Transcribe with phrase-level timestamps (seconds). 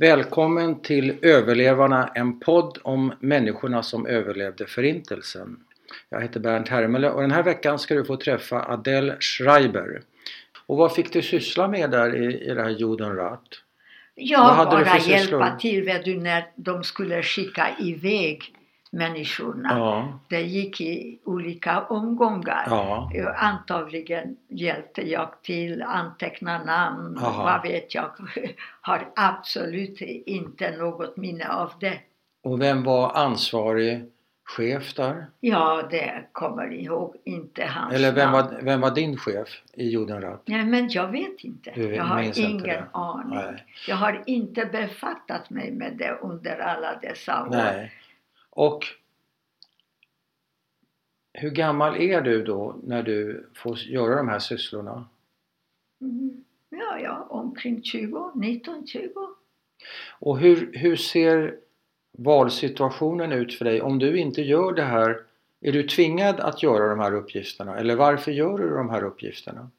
[0.00, 5.56] Välkommen till Överlevarna, en podd om människorna som överlevde Förintelsen.
[6.08, 10.02] Jag heter Bernt Hermele och den här veckan ska du få träffa Adele Schreiber.
[10.66, 13.42] Och vad fick du syssla med där i, i det här Judenrat?
[14.14, 18.54] Jag bara hjälpa till vet du, när de skulle skicka iväg
[18.90, 19.68] människorna.
[19.78, 22.64] Ja, Det gick i olika omgångar.
[22.66, 27.42] ja, Antagligen hjälpte jag till, anteckna namn, Aha.
[27.44, 28.10] vad vet jag.
[28.80, 32.00] Har absolut inte något minne av det.
[32.42, 34.04] och vem var ansvarig
[34.44, 35.26] chef där?
[35.40, 38.50] Ja, det kommer ihåg inte hans Eller vem namn.
[38.54, 40.42] var, vem var din chef i Judenrat?
[40.46, 41.70] Nej, men jag vet inte.
[41.74, 42.84] Du jag har inte ingen det?
[42.92, 43.38] aning.
[43.38, 43.64] Nej.
[43.88, 47.48] Jag har inte befattat mig med det under alla dessa år.
[47.50, 47.92] Nej.
[48.50, 48.84] Och
[51.32, 55.04] hur gammal är du då när du får göra de här sysslorna?
[56.00, 56.44] Mm.
[56.68, 59.10] Ja, ja, omkring 20, 19, 20.
[60.18, 61.56] Och hur, hur ser
[62.12, 63.82] valsituationen ut för dig?
[63.82, 65.22] Om du inte gör det här,
[65.60, 67.78] är du tvingad att göra de här uppgifterna?
[67.78, 69.70] Eller varför gör du de här uppgifterna?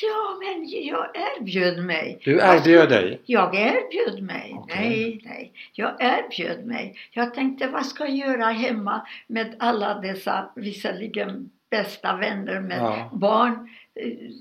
[0.00, 2.20] Ja, men jag erbjöd mig.
[2.24, 3.20] Du erbjöd dig?
[3.24, 4.52] Jag erbjöd mig.
[4.56, 4.76] Okej.
[4.78, 5.52] Nej, nej.
[5.72, 6.96] Jag erbjöd mig.
[7.10, 13.10] Jag tänkte, vad ska jag göra hemma med alla dessa, visserligen bästa vänner med Ja.
[13.12, 13.68] barn.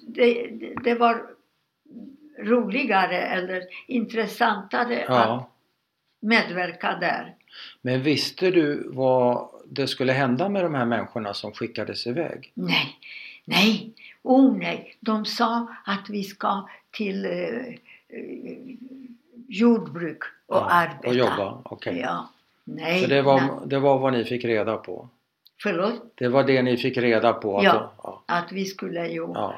[0.07, 0.47] Det,
[0.83, 1.25] det, var
[2.39, 5.49] roligare eller intressantare att Ja.
[6.21, 7.35] medverka där.
[7.81, 12.51] Men visste du vad det skulle hända med de här människorna som skickades iväg?
[12.53, 12.97] Nej,
[13.45, 13.93] nej,
[14.23, 14.97] oh nej.
[14.99, 18.75] De sa att vi ska till eh, eh,
[19.47, 21.07] jordbruk och Ja, arbeta.
[21.07, 21.61] Och jobba?
[21.65, 21.99] Okej.
[21.99, 22.29] Ja.
[22.63, 23.49] Nej, Så det var, nej.
[23.65, 25.09] det var vad ni fick reda på?
[25.63, 26.11] Förlåt?
[26.15, 27.57] Det var det ni fick reda på?
[27.57, 27.91] Att Ja.
[28.03, 28.23] ja.
[28.25, 29.21] Att vi skulle ju...
[29.21, 29.31] Ja.
[29.33, 29.55] ja.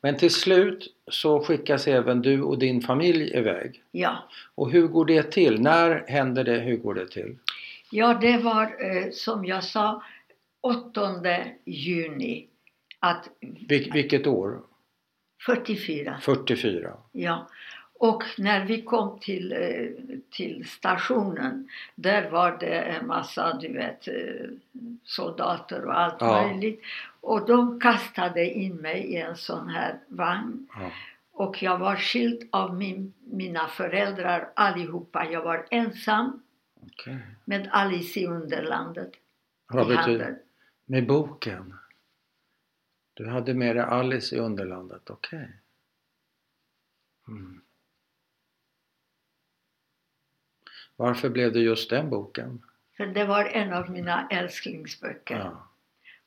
[0.00, 3.82] Men till slut så skickas även du och din familj iväg.
[4.54, 5.60] Och hur går det till?
[5.60, 6.58] När händer det?
[6.58, 7.36] Hur går det till?
[7.90, 10.02] Ja, det var eh, som jag sa
[10.60, 11.00] 8
[11.64, 12.46] juni
[13.00, 14.60] att Vil- vilket år?
[15.46, 16.18] 44.
[16.22, 16.92] 44?
[17.12, 17.48] Ja.
[18.00, 19.86] Och när vi kom till, eh,
[20.30, 24.14] till stationen, där var det en massa, du vet, eh,
[25.04, 26.42] soldater och allt Ja.
[26.48, 26.82] möjligt.
[27.20, 30.68] Och de kastade in mig i en sån här vagn.
[30.74, 30.90] Ja.
[31.32, 35.26] Och jag var skild av min, mina föräldrar allihopa.
[35.30, 36.42] Jag var ensam
[36.82, 37.16] Okej.
[37.44, 39.12] med Alice i Underlandet
[39.68, 40.38] Vad i betyder handen.
[40.86, 41.74] Med boken?
[43.18, 45.48] Du hade med dig Alice i Underlandet, okej.
[47.28, 47.60] Mm.
[50.96, 52.62] Varför blev det just den boken?
[52.96, 55.36] För det var en av mina älsklingsböcker.
[55.36, 55.68] Ja.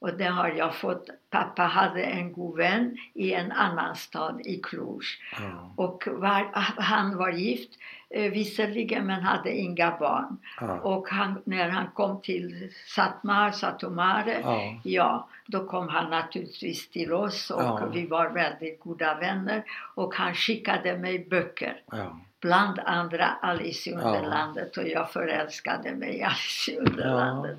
[0.02, 1.10] Och det har jag fått.
[1.30, 5.00] Pappa hade en god vän i en annan stad, i Cluj.
[5.42, 5.72] Ja.
[5.76, 6.50] Och var,
[6.82, 7.70] han var gift
[8.10, 10.38] eh, visserligen men hade inga barn.
[10.62, 10.80] Ja.
[10.80, 14.80] Och han, när han kom till Satmar, Satomare, Ja.
[14.84, 17.86] ja, då kom han naturligtvis till oss och Ja.
[17.94, 19.64] vi var väldigt goda vänner.
[19.96, 21.82] Och han skickade mig böcker.
[21.92, 22.20] Ja.
[22.40, 27.58] Bland andra Alice i Underlandet och jag förälskade mig i Alice i Underlandet.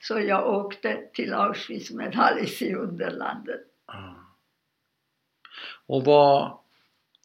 [0.00, 3.60] Så jag åkte till Auschwitz med Alice i Underlandet.
[3.86, 4.14] Ah.
[5.86, 6.58] Och vad,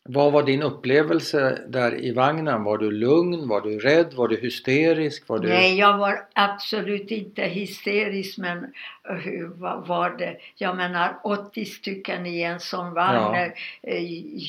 [0.04, 2.64] vad var din upplevelse där i vagnen?
[2.64, 3.48] Var du lugn?
[3.48, 4.14] Var du rädd?
[4.14, 5.28] Var du hysterisk?
[5.28, 5.48] Var du...
[5.50, 8.74] Nej, jag var absolut inte hysterisk men
[9.10, 10.38] eh, hur vad var det?
[10.56, 13.16] Jag menar 80 stycken i en sån vagn.
[13.16, 13.52] Ja.
[13.82, 14.04] Eh,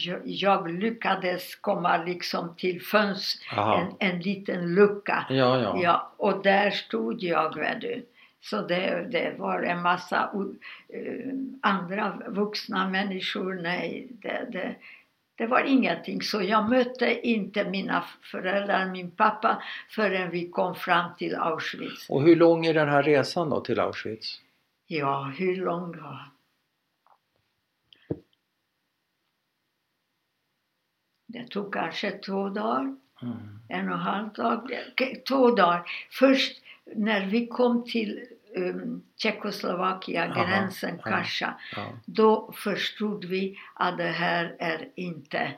[0.07, 3.81] Jag, jag lyckades komma liksom till fönster, Aha.
[3.99, 5.27] en, en liten lucka.
[5.29, 5.79] Ja, ja.
[5.83, 8.07] Ja, och där stod jag, vet du.
[8.43, 10.31] Så det, det var en massa
[10.89, 13.55] eh, andra vuxna människor.
[13.63, 14.75] Nej, det, det,
[15.41, 16.23] det var ingenting.
[16.23, 22.11] Så jag mötte inte mina föräldrar, min pappa, förrän vi kom fram till Auschwitz.
[22.11, 24.41] Och hur lång är den här resan då till Auschwitz?
[24.87, 26.19] Ja, hur lång då?
[31.27, 32.97] Det tog kanske två dagar.
[33.23, 33.59] Mm.
[33.69, 34.71] en och en halv dag,
[35.29, 35.83] två dagar.
[36.11, 38.27] Först när vi kom till
[38.57, 41.11] um, Tjeckoslovakien, Aha, gränsen ja.
[41.11, 41.87] Kasha, Ja.
[42.05, 45.53] då förstod vi att det här är inte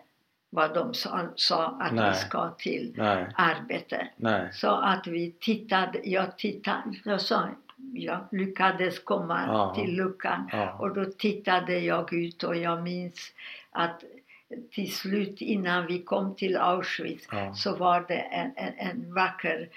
[0.51, 2.11] vad de sa, sa att Nej.
[2.11, 4.09] vi ska till Nej, arbete.
[4.17, 4.49] nej.
[4.53, 7.49] Så att vi tittade, jag tittade, jag sa,
[7.95, 9.75] jag lyckades komma Ja.
[9.75, 10.73] till luckan Ja.
[10.73, 13.33] och då tittade jag ut och jag minns
[13.71, 14.03] att
[14.71, 17.55] till slut innan vi kom till Auschwitz Ja.
[17.55, 19.69] så var det en, en, en vacker,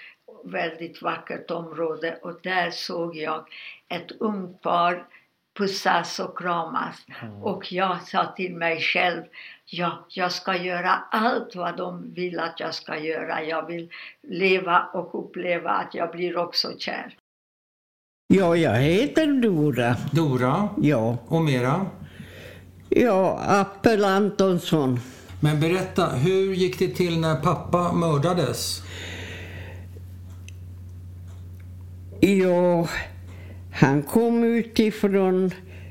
[0.50, 3.48] väldigt vackert område och där såg jag
[3.88, 5.06] ett ungt par
[5.58, 7.06] pussas och kramas.
[7.42, 9.22] Och jag sa till mig själv,
[9.66, 13.42] ja, jag ska göra allt vad de vill att jag ska göra.
[13.42, 13.88] Jag vill
[14.28, 17.14] leva och uppleva att jag blir också kär.
[18.34, 19.96] Ja, jag heter Dora.
[20.12, 21.86] Dora Ja, och mera.
[22.88, 25.00] ja Appel Antonsson.
[25.42, 28.82] Men berätta, hur gick det till när pappa mördades?
[32.26, 32.88] Ja,
[33.72, 35.50] han kom utifrån,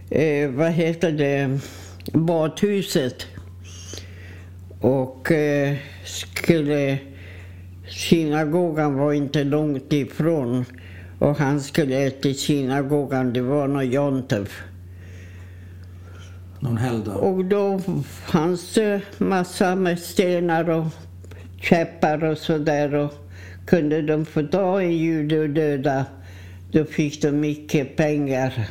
[0.09, 1.59] eh, vad heter det,
[2.13, 3.27] badhuset.
[4.79, 6.97] Och eh, skulle,
[7.87, 10.65] synagogan var inte långt ifrån.
[11.19, 14.63] Och han skulle till synagogan, det var någon Jontef.
[16.59, 17.15] Någon helgdag?
[17.15, 17.79] Och då
[18.25, 20.85] fanns det massa med stenar och
[21.61, 22.93] käppar och sådär.
[22.93, 23.13] Och
[23.65, 26.05] kunde de få ta en jude och döda,
[26.71, 28.69] då fick de mycket pengar.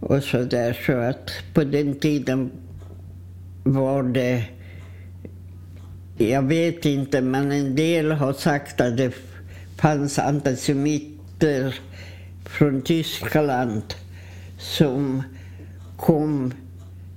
[0.00, 0.78] Och sådär.
[0.86, 2.50] Så att på den tiden
[3.64, 4.44] var det...
[6.18, 9.14] Jag vet inte, men en del har sagt att det
[9.76, 11.80] fanns antisemiter
[12.44, 13.82] från Tyskland
[14.58, 15.22] som
[15.96, 16.54] kom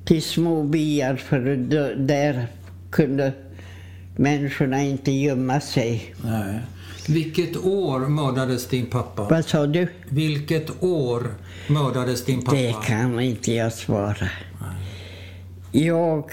[0.05, 1.39] till små byar för
[1.95, 2.47] där
[2.91, 3.33] kunde
[4.15, 6.15] människorna inte gömma sig.
[6.23, 6.59] Nej.
[7.07, 9.27] Vilket år mördades din pappa?
[9.29, 9.87] Vad sa du?
[10.09, 11.27] Vilket år
[11.67, 12.57] mördades din pappa?
[12.57, 14.29] Det kan inte jag svara.
[15.71, 16.31] Jag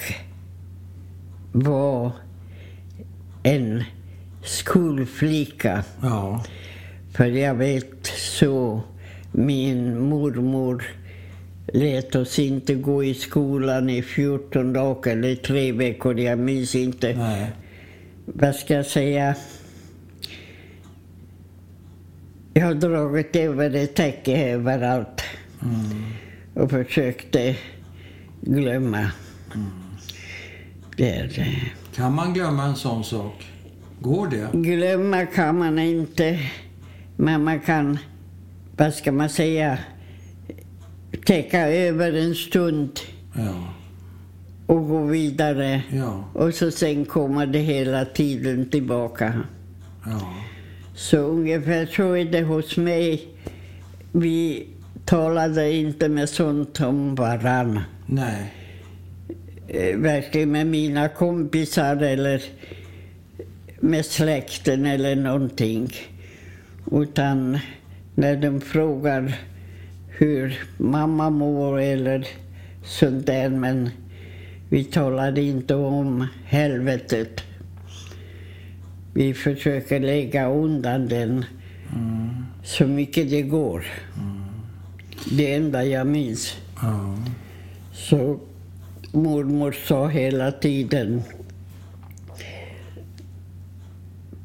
[1.52, 2.12] var
[3.42, 3.84] en
[4.44, 5.84] skolflicka.
[6.02, 6.44] Ja.
[7.12, 8.82] För jag vet så,
[9.32, 10.84] min mormor
[11.72, 17.14] lät oss inte gå i skolan i 14 dagar eller tre veckor, jag minns inte.
[17.16, 17.50] Nej.
[18.24, 19.34] Vad ska jag säga?
[22.58, 25.22] Jag har dragit över ett täcke överallt
[25.62, 26.02] Mm.
[26.54, 27.56] och försökte
[28.40, 29.10] glömma.
[30.96, 31.56] Det är det.
[31.96, 33.46] Kan man glömma en sån sak?
[34.00, 34.48] Går det?
[34.52, 36.38] Glömma kan man inte,
[37.16, 37.98] men man kan,
[38.76, 39.78] vad ska man säga,
[41.26, 43.00] täcka över en stund
[43.36, 43.74] Ja.
[44.66, 45.82] och gå vidare.
[45.90, 46.24] Ja.
[46.34, 49.42] Och så sen kommer det hela tiden tillbaka.
[50.06, 50.34] Ja.
[50.98, 53.26] Så ungefär så är det hos mig.
[54.12, 54.66] Vi
[55.04, 57.80] talade inte med sånt om varann.
[58.06, 58.52] Nej.
[59.68, 62.42] Eh, Verkligen med mina kompisar eller
[63.80, 65.92] med släkten eller någonting.
[66.92, 67.58] Utan
[68.14, 69.34] när de frågar
[70.08, 72.26] hur mamma mår eller
[72.84, 73.48] sånt där.
[73.48, 73.90] Men
[74.68, 77.47] vi talade inte om helvetet.
[79.18, 81.44] Vi försöker lägga undan den
[81.92, 82.28] Mm.
[82.62, 83.84] så mycket det går.
[85.30, 86.56] Det enda jag minns.
[86.82, 87.18] Ja.
[87.92, 88.40] Så
[89.12, 91.22] mormor sa hela tiden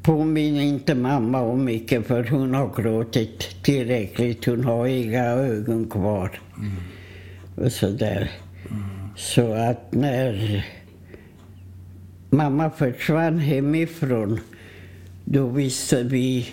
[0.02, 4.44] Påminn inte mamma om mycket för hon har gråtit tillräckligt.
[4.44, 6.40] Hon har inga ögon kvar.
[7.56, 8.30] Och sådär.
[9.16, 10.64] Så att när
[12.30, 14.40] mamma försvann hemifrån
[15.24, 16.48] då visste vi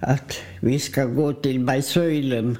[0.00, 2.58] att vi ska gå till Bajsöjlen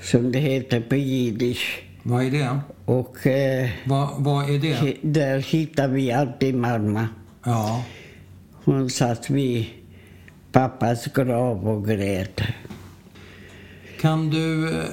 [0.00, 1.82] som det heter på jiddisch.
[2.02, 2.60] Vad är det?
[2.84, 4.96] Och eh, Vad, vad är det?
[5.02, 7.08] där hittar vi alltid mamma.
[7.44, 7.84] Ja.
[8.64, 9.66] Hon satt vid
[10.52, 12.40] pappas grav och grät.
[14.00, 14.84] Kan du, eh,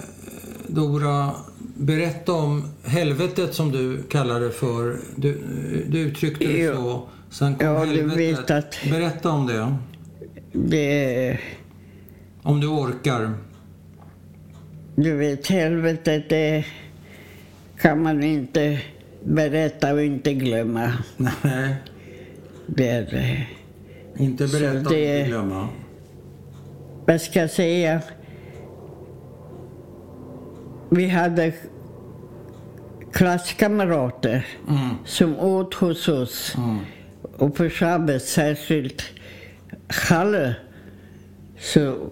[0.68, 1.32] Dora,
[1.78, 4.98] berätta om helvetet som du kallar det för?
[5.16, 5.42] Du,
[5.90, 7.10] du uttryckte det så.
[7.30, 8.18] Sen kom Ja, du helvetet.
[8.40, 9.76] vet att- Berätta om det.
[10.54, 11.40] Det,
[12.44, 13.34] Om du orkar.
[14.96, 16.66] du vet, helvetet det
[17.82, 18.82] kan man inte
[19.24, 20.94] berätta och inte glömma.
[21.18, 21.76] Nej,
[22.68, 23.48] Det är det.
[24.24, 25.68] inte berätta det- och inte glömma.
[27.06, 28.02] Vad ska jag säga?
[30.90, 31.54] Vi hade
[33.14, 34.90] klasskamrater Mm.
[35.06, 36.56] som åt hos oss.
[36.58, 36.80] Mm.
[37.40, 39.04] Och på sabbat, särskilt
[40.10, 40.56] Halle,
[41.60, 42.10] så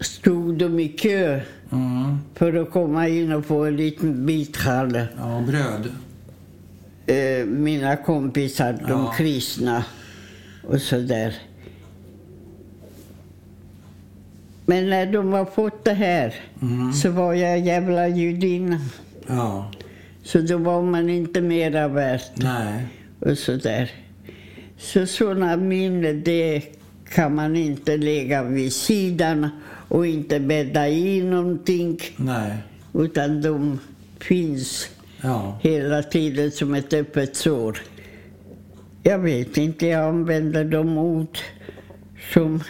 [0.00, 1.40] stod de i kö
[1.72, 2.18] Mm.
[2.34, 5.08] för att komma in och få en liten bit Halle.
[5.18, 5.90] Ja, bröd.
[7.06, 9.14] Eh, mina kompisar, de Ja.
[9.16, 9.84] kristna
[10.68, 11.34] och så där.
[14.66, 16.92] Men när de har fått det här Mm.
[16.92, 18.80] så var jag jävla judinna.
[19.26, 19.70] Ja.
[20.22, 22.86] Så då var man inte mera värt Nej.
[23.20, 23.90] och så där.
[24.78, 26.62] Så sådana minnen, det
[27.08, 29.48] kan man inte lägga vid sidan
[29.88, 31.98] och inte bädda i någonting.
[32.16, 32.56] Nej.
[32.94, 33.78] Utan de
[34.18, 34.88] finns
[35.22, 35.58] Ja.
[35.62, 37.78] hela tiden som ett öppet sår.
[39.02, 41.38] Jag vet inte, jag använder de ord
[42.32, 42.62] som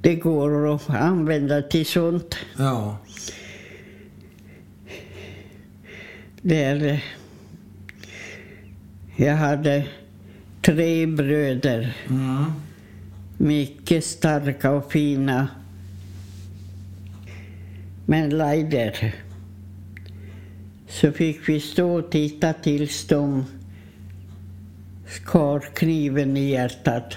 [0.00, 2.36] det går att använda till sånt.
[2.58, 2.98] Ja.
[6.42, 7.04] Där
[9.16, 9.84] jag hade
[10.62, 12.44] tre bröder, Mm.
[13.38, 15.48] mycket starka och fina.
[18.06, 19.14] Men Leider,
[20.88, 23.44] så fick vi stå och titta tills de
[25.06, 27.16] skar kniven i hjärtat.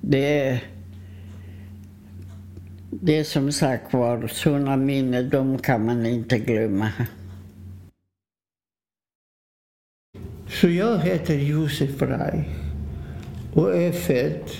[0.00, 0.62] Det är,
[2.90, 6.88] det är som sagt var, sådana minnen, de kan man inte glömma.
[10.60, 12.44] Så jag heter Josef Rai
[13.54, 14.50] och är född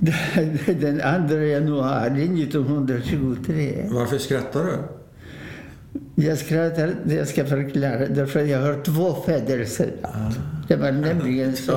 [0.80, 3.84] den 2 januari 1923.
[3.90, 4.76] Varför skrattar du?
[6.22, 9.92] Jag skrattar, jag ska förklara, därför att jag har två födelser.
[10.68, 11.72] Det var nämligen så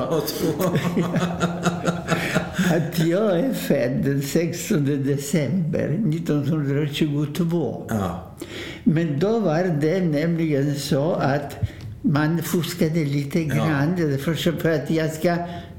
[2.70, 7.86] att jag är född den 16 december 1922.
[7.88, 8.36] Ja.
[8.84, 11.56] Men då var det nämligen så att
[12.04, 13.94] man fuskade lite grann.
[13.96, 15.36] Därför för att jag ska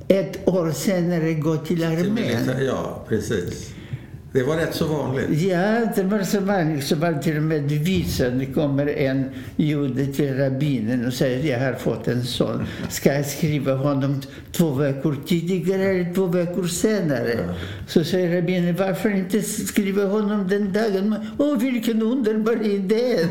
[0.07, 2.65] ett år senare gå till armén.
[2.65, 3.74] Ja, precis.
[4.35, 5.41] Det var rätt så vanligt.
[5.41, 6.83] Ja, det var så vanligt.
[6.83, 8.39] Så var till och med visan.
[8.39, 12.65] Det kommer en jude till rabbinen och säger jag har fått en son.
[12.89, 17.39] Ska jag skriva honom två veckor tidigare eller två veckor senare?
[17.87, 21.15] Så säger rabbinen varför inte skriva honom den dagen?
[21.37, 23.17] Åh, vilken underbar idé!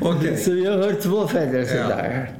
[0.00, 0.36] Okej.
[0.36, 2.30] Så jag har två födelsedagar.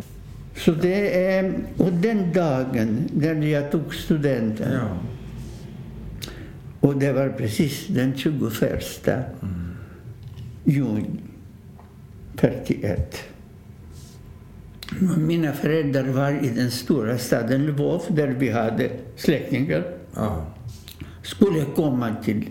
[0.57, 5.12] Så det är, och den dagen när jag tog studenten Ja.
[6.83, 9.09] Och det var precis den 21
[10.65, 11.05] juni
[12.37, 13.17] 41.
[15.19, 19.85] Mina föräldrar var i den stora staden Lvov där vi hade släktingar.
[20.15, 20.47] Ja.
[21.23, 22.47] Skulle komma till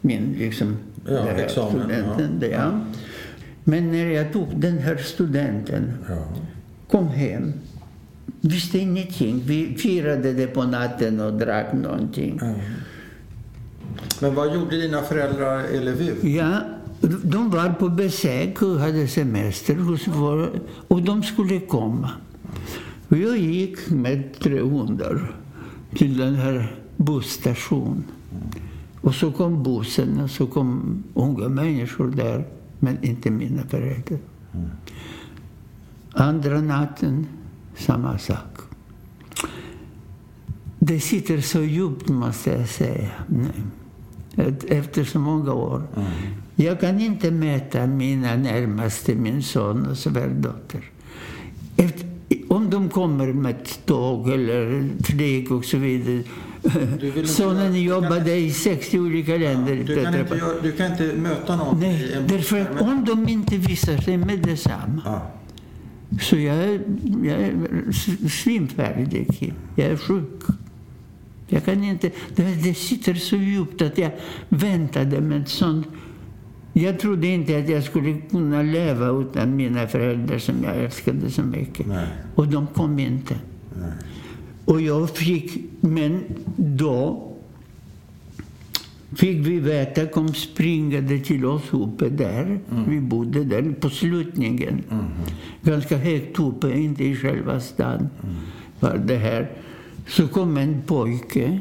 [0.00, 0.76] min liksom,
[1.08, 2.38] Ja, examen, studenten.
[2.40, 2.48] ja.
[2.50, 2.80] Ja.
[3.64, 6.24] Men när jag tog den här studenten ja.
[6.90, 7.52] kom hem.
[8.40, 9.42] Visste ingenting.
[9.46, 12.38] Vi firade det på natten och drack någonting.
[12.42, 12.54] ja.
[14.20, 16.26] Men vad gjorde dina föräldrar i Lviv?
[16.26, 16.60] Ja,
[17.24, 20.50] de var på besök och hade semester hos vår,
[20.88, 22.10] och de skulle komma.
[23.08, 25.36] Och jag gick med tre hundar
[25.94, 28.04] till den här busstationen.
[29.00, 32.44] Och så kom bussen och så kom unga människor där,
[32.78, 34.18] men inte mina föräldrar.
[36.12, 37.26] Andra natten,
[37.76, 38.58] samma sak.
[40.78, 43.10] Det sitter så djupt, måste jag säga.
[43.26, 43.50] Nej.
[44.68, 45.82] Efter så många år.
[46.56, 50.90] Jag kan inte mäta mina närmaste, min son och svärdotter.
[51.76, 52.08] Efter,
[52.48, 56.22] om de kommer med tåg eller flyg och så vidare.
[57.24, 59.84] Sonen jobbade i 60 olika länder.
[59.86, 63.96] Du kan, inte du kan inte möta någon Nej, därför att om de inte visar
[63.96, 65.30] sig med detsamma Ja.
[66.20, 66.80] så jag
[67.22, 67.52] jag är
[68.28, 69.54] svimfärdig.
[69.76, 70.42] Jag är sjuk.
[71.54, 74.10] Jag kan inte, det, det sitter så djupt att jag
[74.48, 75.86] väntade med sånt.
[76.72, 81.42] Jag trodde inte att jag skulle kunna leva utan mina föräldrar som jag älskade så
[81.42, 81.86] mycket.
[81.86, 82.06] Nej.
[82.34, 83.34] Och de kom inte.
[84.64, 86.20] Och jag fick, men
[86.56, 87.30] då
[89.16, 92.60] fick vi veta, kom springande till oss uppe där.
[92.88, 94.82] Vi bodde där på slutningen.
[95.62, 98.08] Ganska högt uppe, inte i själva stan.
[98.80, 99.50] Var det här.
[100.06, 101.58] Så kom en pojke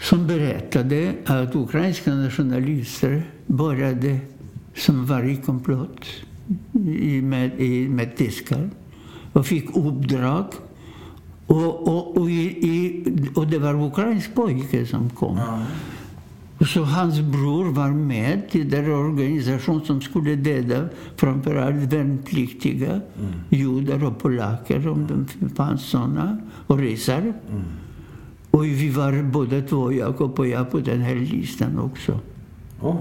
[0.00, 4.18] som berättade att ukrainska nationalister började
[4.76, 6.06] som var i komplott
[7.22, 7.60] med,
[7.90, 8.70] med tyskar
[9.32, 10.46] och fick uppdrag.
[11.46, 15.40] Och, och, och, i, och det var ukrainsk pojke som kom.
[16.66, 23.00] Så hans bror var med i den organisation som skulle döda framförallt värnpliktiga,
[23.48, 27.32] judar och polacker om det fanns såna, och ryssar.
[28.50, 32.20] Och vi var båda två, Jakob och jag, på den här listan också.
[32.80, 32.96] Oj.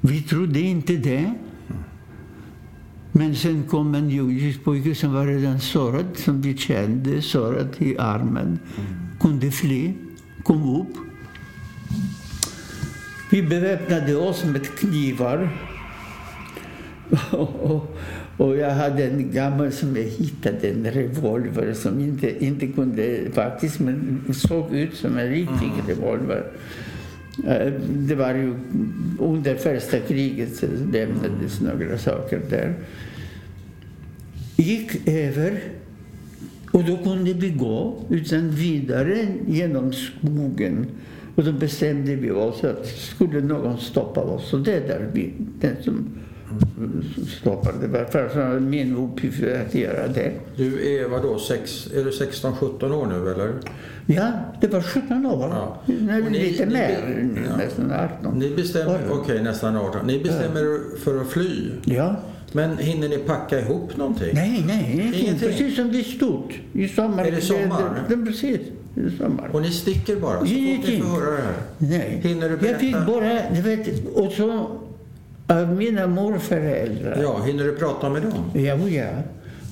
[0.00, 1.34] Vi trodde inte det.
[3.12, 7.98] Men sen kom en judisk pojke som var redan sårad, som vi kände, sårad i
[7.98, 8.58] armen.
[9.20, 9.92] Kunde fly,
[10.42, 10.96] kom upp.
[13.30, 15.48] Vi beväpnade oss med knivar.
[18.36, 23.80] Och, jag hade en gammal som jag hittade, en revolver som inte, inte kunde faktiskt,
[23.80, 26.44] men såg ut som en riktig revolver.
[27.46, 28.54] Eh, Det var ju
[29.18, 32.74] under första kriget så lämnades några saker där.
[34.56, 35.60] Gick över
[36.70, 40.86] och då kunde vi gå utan vidare genom skogen.
[41.34, 45.76] Och då bestämde vi oss att skulle någon stoppa oss, det är där vi, den
[45.84, 46.08] som
[47.40, 47.78] stoppade.
[47.80, 50.32] Det var för min uppgift att göra det.
[50.56, 53.52] Du är vadå, sex, är du 16-17 år nu eller?
[54.06, 55.48] Ja, det var 17 år.
[55.50, 55.82] Ja.
[56.26, 57.56] Och ni- lite ni- mer, ja.
[57.56, 58.38] nästan 18.
[58.38, 60.06] Ni bestämmer, okej nästan 18.
[60.06, 61.70] Ni bestämmer er för att fly.
[61.84, 62.16] Ja.
[62.52, 64.30] Men hinner ni packa ihop någonting?
[64.34, 65.48] Nej, nej, ingenting.
[65.48, 66.52] Precis som det är stort.
[66.72, 67.24] I sommar.
[67.24, 68.04] Är det sommar?
[68.08, 68.72] Det, det, precis, i
[69.18, 69.50] sommar.
[69.52, 71.02] Och ni sticker bara så Ingenting.
[71.02, 71.54] får höra det här?
[71.78, 72.20] Nej.
[72.22, 73.06] Hinner du Jag fick berätta?
[73.12, 74.70] bara, du vet, och så
[75.46, 77.18] av mina morföräldrar.
[77.22, 78.32] Ja, hinner du prata med dem?
[78.64, 79.08] Ja, ja.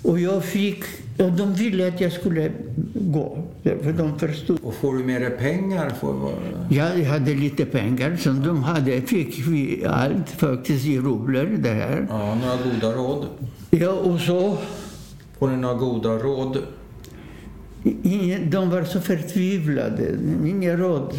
[0.02, 0.85] Och jag fick,
[1.19, 2.50] och de ville att jag skulle
[2.95, 3.38] gå.
[3.62, 4.59] För de förstod.
[4.62, 5.91] Och får du med dig pengar?
[6.00, 6.33] Får,
[6.71, 9.00] Jag hade lite pengar som de hade.
[9.00, 12.07] Fick vi allt faktiskt i rubler det här.
[12.11, 13.26] ja, några goda råd?
[13.71, 14.57] Ja, och så.
[15.38, 16.59] Får ni några goda råd?
[18.03, 20.19] Ingen, de var så förtvivlade.
[20.47, 21.15] Inga råd.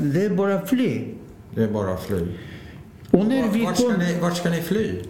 [0.00, 1.14] Det är bara fly.
[1.54, 2.26] Det är bara fly.
[3.10, 5.02] Och när vi Vart ska, kom ni, vart ska ni fly?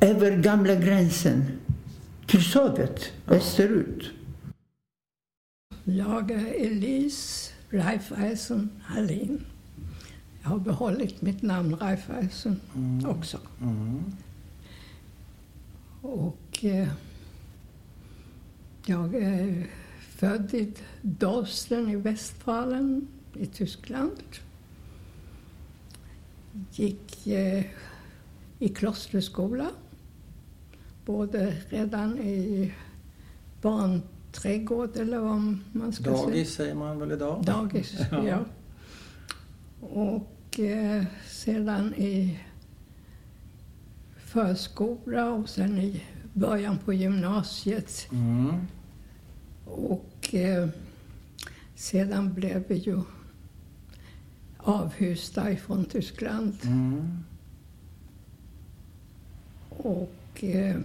[0.00, 1.44] över gamla gränsen
[2.26, 4.10] till Sovjet, österut.
[5.84, 9.44] Jag är Elise Raiffeisen Hallin.
[10.42, 12.60] Jag har behållit mitt namn Raiffeisen
[13.06, 13.38] också.
[16.02, 16.88] Och eh,
[18.86, 19.66] jag är
[20.22, 24.12] född i Dorsten i Westfalen i Tyskland.
[26.72, 27.64] Gick eh,
[28.58, 29.70] i klosterskola.
[31.06, 32.72] Både redan i
[33.62, 36.16] barnträdgård eller vad man ska säga.
[36.16, 37.44] Dagis säger man väl idag?
[37.44, 38.26] Dagis, Ja.
[38.28, 38.44] ja.
[39.80, 42.40] Och eh, sedan i
[44.16, 46.02] förskola och sen i
[46.32, 48.08] början på gymnasiet.
[48.12, 48.66] Mm.
[49.64, 50.68] Och eh,
[51.74, 53.00] sedan blev vi ju
[54.56, 56.56] avhysta ifrån Tyskland.
[56.64, 57.18] Mm.
[59.68, 60.76] Och eh,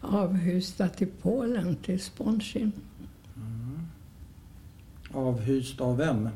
[0.00, 2.72] avhysta till Polen, till Sponshin,
[5.14, 6.28] Avhyst av vem?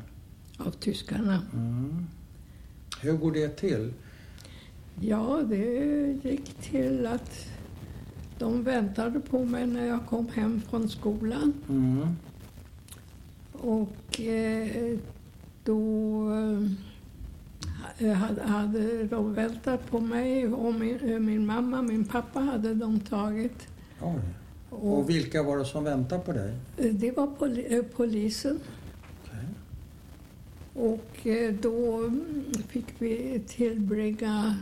[0.57, 1.41] av tyskarna.
[1.53, 2.07] Mm.
[3.01, 3.93] Hur går det till?
[5.01, 7.47] Ja, det gick till att
[8.39, 11.53] de väntade på mig när jag kom hem från skolan.
[11.69, 12.07] Mm.
[13.53, 14.97] Och eh,
[15.63, 16.31] då
[17.97, 22.73] eh, hade, hade de väntat på mig och min, eh, min mamma, min pappa hade
[22.73, 23.67] de tagit.
[24.01, 24.19] Oj.
[24.69, 26.53] Och Och vilka var det som väntade på dig?
[26.91, 28.59] det var poli, polisen.
[30.75, 31.47] Okej.
[31.49, 32.11] Och då
[32.67, 34.55] fick vi tillbringa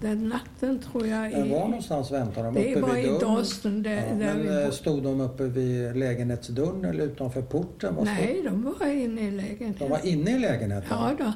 [0.00, 1.32] den natten, tror jag.
[1.32, 2.54] I- var någonstans väntade de?
[2.54, 3.06] Det Uppe var i?
[3.20, 3.82] Dorsten.
[3.82, 7.94] Där, Ja, där men eh, stod de uppe vid lägenhetsdörren eller utanför porten?
[7.94, 9.74] Stod- Nej, de var inne i lägenheten.
[9.78, 10.88] De var inne i lägenheten?
[10.90, 11.32] Ja, då.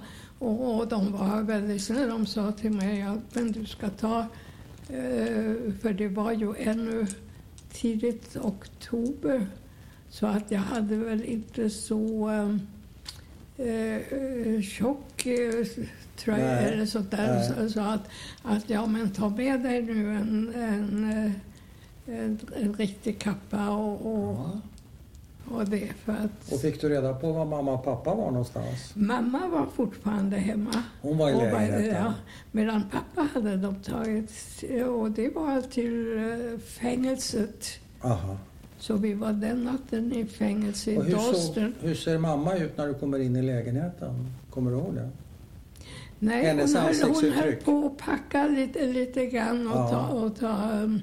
[0.47, 2.07] Och, och de var väldigt snälla.
[2.07, 4.19] De sa till mig att men du ska ta...
[4.89, 7.07] Eh, för det var ju ännu
[7.73, 9.47] tidigt oktober.
[10.09, 12.31] Så att jag hade väl inte så
[13.61, 15.67] eh, eh, tjock eh,
[16.17, 17.43] tröja Nej, eller sånt där.
[17.43, 18.09] Så, så att,
[18.43, 21.33] att ja, men ta med dig nu en, en, eh,
[22.19, 24.61] en, en riktig kappa och, och, Ja.
[25.57, 25.89] och det.
[26.05, 28.93] För att Och fick du reda på var mamma och pappa var någonstans?
[28.95, 30.83] Mamma var fortfarande hemma.
[31.03, 31.95] Hon var i lägenheten?
[32.05, 32.15] ja,
[32.53, 34.33] medan pappa hade de tagit,
[35.01, 37.67] och det var till eh, fängelset.
[38.03, 38.37] Aha.
[38.81, 41.75] Så vi var den natten i fängelse i Och hur, Dorsten.
[41.81, 44.27] hur ser mamma ut när du kommer in i lägenheten?
[44.51, 45.09] Kommer du ihåg det?
[46.19, 49.89] Nej, hennes hon, höll, hon höll på att packa lite, lite grann och Ja.
[49.91, 51.01] ta, och ta um,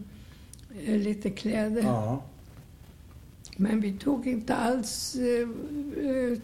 [0.86, 1.82] eh, lite kläder.
[1.82, 2.22] Ja.
[3.58, 6.38] Men vi tog inte alls eh,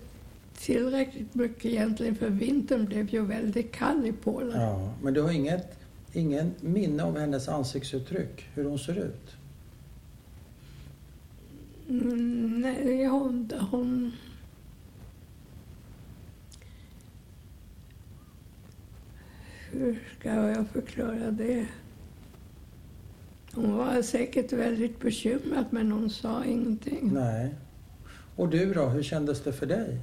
[0.58, 4.62] tillräckligt mycket egentligen för vintern blev ju väldigt kall i Polen.
[4.62, 4.94] ja.
[5.04, 5.78] Men du har inget,
[6.14, 8.46] ingen minne av hennes ansiktsuttryck?
[8.54, 9.32] Hur hon ser ut?
[11.94, 14.12] Mm, nej, hon, hon...
[19.72, 21.68] Hur ska jag förklara det?
[23.54, 27.14] Hon var säkert väldigt bekymrad, men hon sa ingenting.
[27.14, 27.56] Nej.
[28.36, 30.00] Och du då, hur kändes det för dig?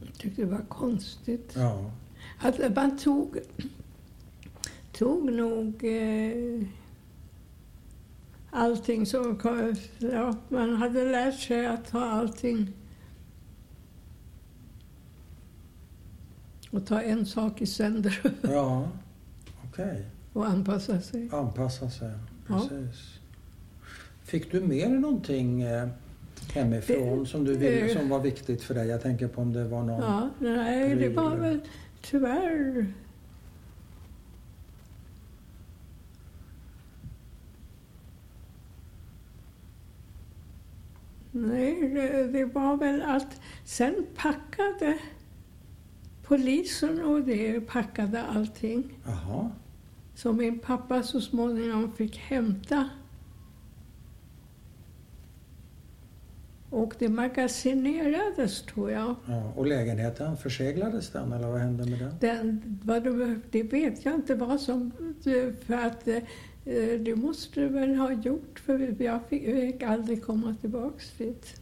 [0.00, 1.52] Jag tyckte det var konstigt.
[1.56, 1.90] Ja.
[2.38, 3.38] Att man tog
[4.92, 6.66] tog nog eh,
[8.54, 9.38] allting som...
[9.98, 12.72] Ja, man hade lärt sig att ta allting
[16.70, 18.88] och ta en sak i sänder Ja,
[19.70, 20.04] okej.
[20.32, 21.28] och anpassa sig.
[21.32, 22.10] Anpassa sig.
[22.48, 22.60] Ja.
[22.68, 23.18] Precis.
[24.22, 25.88] Fick du med dig någonting eh,
[26.54, 28.86] hemifrån Det- som, du ville, som var viktigt för dig?
[28.88, 30.00] Jag tänker på om det var någon...
[30.02, 31.60] Ja, nej, det var väl
[32.02, 32.86] tyvärr...
[41.36, 44.98] Nej, det, det var väl att sen packade
[46.22, 48.98] polisen och det packade allting.
[49.06, 49.50] Jaha.
[50.14, 52.88] Så min pappa så småningom fick hämta.
[56.70, 59.14] Och det magasinerades tror jag.
[59.26, 59.52] Ja.
[59.56, 62.14] Och lägenheten, förseglades den eller vad hände med den?
[62.20, 64.92] Den, vad det, det vet jag inte vad som...
[65.66, 66.18] För att eh,
[66.98, 71.60] det måste det väl ha gjort för jag fick, aldrig komma tillbaks dit.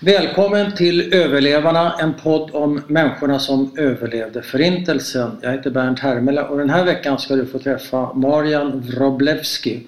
[0.00, 5.38] Välkommen till Överlevarna, en podd om människorna som överlevde Förintelsen.
[5.42, 9.86] Jag heter Bernt Hermele och den här veckan ska du få träffa Marian Wroblewski.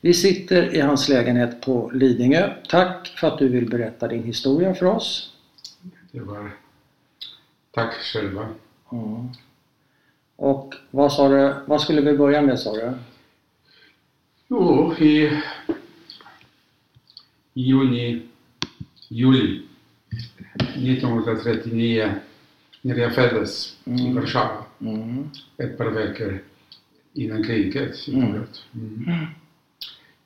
[0.00, 2.50] Vi sitter i hans lägenhet på Lidingö.
[2.68, 5.32] Tack för att du vill berätta din historia för oss.
[6.12, 6.50] Det var...
[7.70, 8.48] Tack själva.
[8.92, 9.28] Mm.
[10.36, 12.92] Och vad sa du, vad skulle vi börja med sa du?
[14.48, 15.40] Jo, i
[17.54, 18.22] juni,
[19.08, 19.62] juli
[20.74, 22.14] 1939
[22.82, 24.14] när jag föddes i Mm.
[24.14, 25.30] Warszawa, Mm.
[25.56, 26.38] ett par veckor
[27.12, 28.24] innan kriget Mm.
[28.74, 29.26] Mm.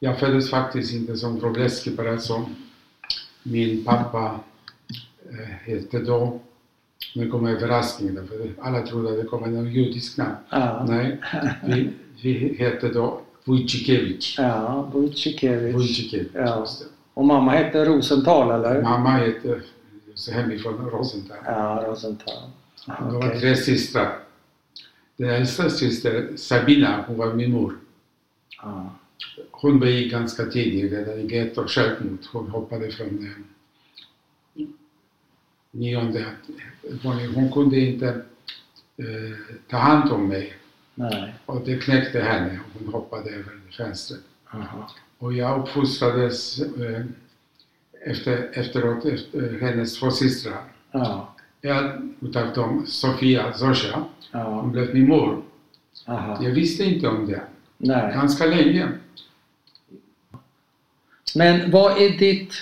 [0.01, 2.55] Jag föddes faktiskt inte som Wroblewski bara som
[3.43, 4.41] min pappa
[5.31, 6.41] eh, hette då.
[7.15, 10.35] Nu kommer överraskningen, för alla trodde att det kom en judisk namn.
[10.51, 10.87] Ja.
[10.89, 11.21] Nej,
[11.67, 11.91] vi,
[12.23, 14.39] vi hette då Wojcikiewicz.
[14.39, 15.75] Ja, Wojcikiewicz.
[15.75, 16.35] Wojcikiewicz.
[16.35, 16.67] Ja.
[17.15, 18.83] Och mamma hette Rosenthal eller?
[18.83, 19.61] Mamma hette
[20.15, 21.37] så hemifrån Rosenthal.
[21.45, 22.35] Ja, Rosenthal.
[22.87, 23.41] Det var Okej.
[23.41, 24.19] tre systrar.
[25.17, 27.77] Den äldsta syster, Sabina, hon var min mor.
[28.63, 28.91] Ja.
[29.51, 32.19] Hon begick ganska tidigt, redan i gettot, självmord.
[32.33, 33.45] Hon hoppade från eh,
[35.71, 36.25] nionde.
[37.35, 38.09] Hon kunde inte
[38.97, 39.37] eh,
[39.71, 40.53] ta hand om mig.
[40.95, 41.35] Nej.
[41.47, 44.21] Och det knäckte henne hon hoppade över fönstret.
[44.51, 44.91] Aha.
[45.19, 47.05] Och jag uppfostrades eh,
[48.07, 50.65] efter, efteråt efter hennes två systrar.
[50.91, 51.35] Ja.
[51.63, 54.07] En utav dem, Sofia Zosia, hon
[54.41, 54.63] Ja.
[54.63, 55.43] blev min mor.
[56.07, 56.39] Aha.
[56.45, 57.43] Jag visste inte om det.
[57.79, 58.13] Nej.
[58.15, 58.89] Ganska länge.
[61.35, 62.55] Men vad är ditt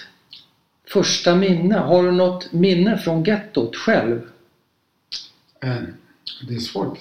[0.91, 1.75] första minne?
[1.75, 4.21] Har du något minne från gettot själv?
[5.63, 5.77] Eh,
[6.49, 6.99] Det är svårt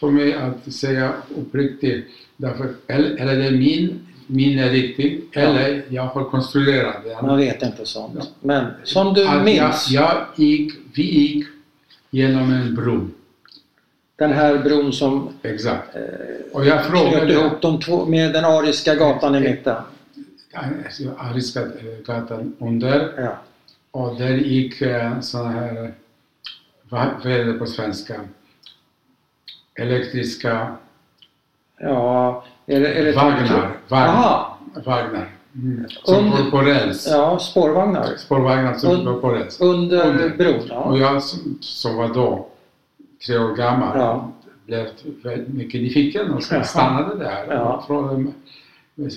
[0.00, 2.06] för mig att säga uppriktigt.
[2.36, 5.40] Därför, eller, eller det är min minne riktigt, Ja.
[5.40, 7.22] eller jag har konstruerat det.
[7.26, 8.30] Man vet inte sånt.
[8.40, 11.46] Men som du Att minns, Jag, jag gick, vi gick
[12.10, 13.08] genom en bro.
[14.16, 15.96] den här bron som Exakt.
[15.96, 16.02] eh,
[16.52, 17.32] Och jag knöt frågade...
[17.32, 19.76] ihop de två med den ariska gatan i mitten.
[21.18, 21.66] Ariska eh,
[22.06, 23.12] gatan under.
[23.16, 23.36] Ja.
[23.90, 25.94] Och där gick eh, såna här,
[26.88, 28.20] vad är det på svenska?
[29.74, 30.76] Elektriska
[31.78, 33.76] Ja, är det, vagnar.
[33.90, 34.58] Aha.
[34.74, 34.84] Vagnar.
[34.84, 35.28] vagnar.
[35.54, 35.86] Mm.
[36.02, 37.06] Som Under- går på räls.
[37.10, 38.16] Ja, spårvagnar.
[38.16, 39.60] Spårvagnar som Und- går på räls.
[39.60, 40.28] Under Under.
[40.28, 40.70] bron.
[40.70, 41.12] Och Ja.
[41.12, 42.48] jag som, som var då
[43.26, 44.30] tre år gammal Ja.
[44.66, 44.86] blev
[45.22, 47.60] väldigt mycket nyfiken och stannade där Ja.
[47.72, 48.32] och frågade,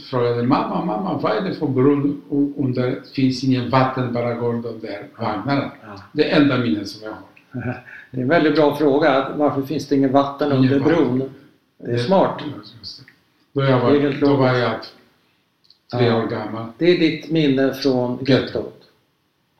[0.10, 4.34] frågade mamma, mamma, vad är det för bron u- under, det finns ingen vatten, bara
[4.34, 5.72] går de där vagnarna.
[5.86, 6.02] Ja.
[6.14, 7.84] Det är enda minnet som jag har.
[8.12, 9.30] Det är en väldigt bra fråga.
[9.36, 11.18] Varför finns det ingen vatten Ingen under vatten.
[11.18, 11.30] bron?
[11.78, 12.40] Det är smart.
[12.46, 13.04] Det.
[13.54, 14.72] Då, jag Det var, då var jag
[15.94, 16.24] tre Ja.
[16.24, 16.66] år gammal.
[16.78, 18.74] Det är ditt minne från gettot.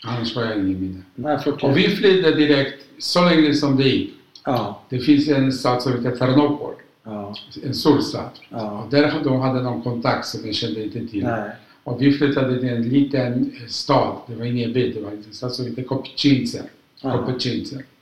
[0.04, 1.40] Annars var jag ingen minne.
[1.40, 4.14] Får Och vi flydde direkt, så länge som det gick.
[4.46, 6.74] Ja, Det finns en stad som heter Ternopol,
[7.08, 8.30] ja, en stor stad.
[8.50, 8.88] ja.
[8.92, 11.24] Där de hade någon kontakt som jag kände inte till.
[11.24, 11.50] Nej.
[11.84, 15.24] Och vi flyttade till en liten eh, stad, det var ingen by, det var en
[15.32, 15.84] stad som hette.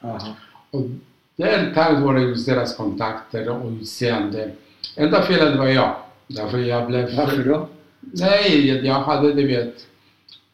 [0.02, 0.20] Aha.
[0.72, 0.82] Och
[1.36, 4.52] där tack vare just deras kontakter och utseende.
[4.96, 5.96] Enda felet var jag.
[6.28, 7.16] Därför jag blev...
[7.18, 7.68] Varför då?
[8.00, 9.76] Nej, jag- hade, du vet...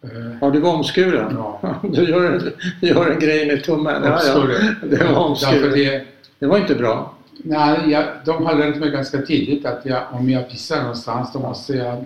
[0.04, 0.10] eh,
[0.42, 1.34] Har du var omskuren?
[1.38, 1.80] Ja.
[1.84, 4.04] Du gör en, du gör en grej med tummen.
[4.04, 4.88] Ja, ja.
[4.88, 5.72] Det var omskuren.
[5.74, 6.06] det,
[6.40, 7.14] Det var inte bra.
[7.44, 11.40] Nej, jag, de har lärt mig ganska tidigt att jag, om jag pissar någonstans då
[11.40, 12.06] måste jag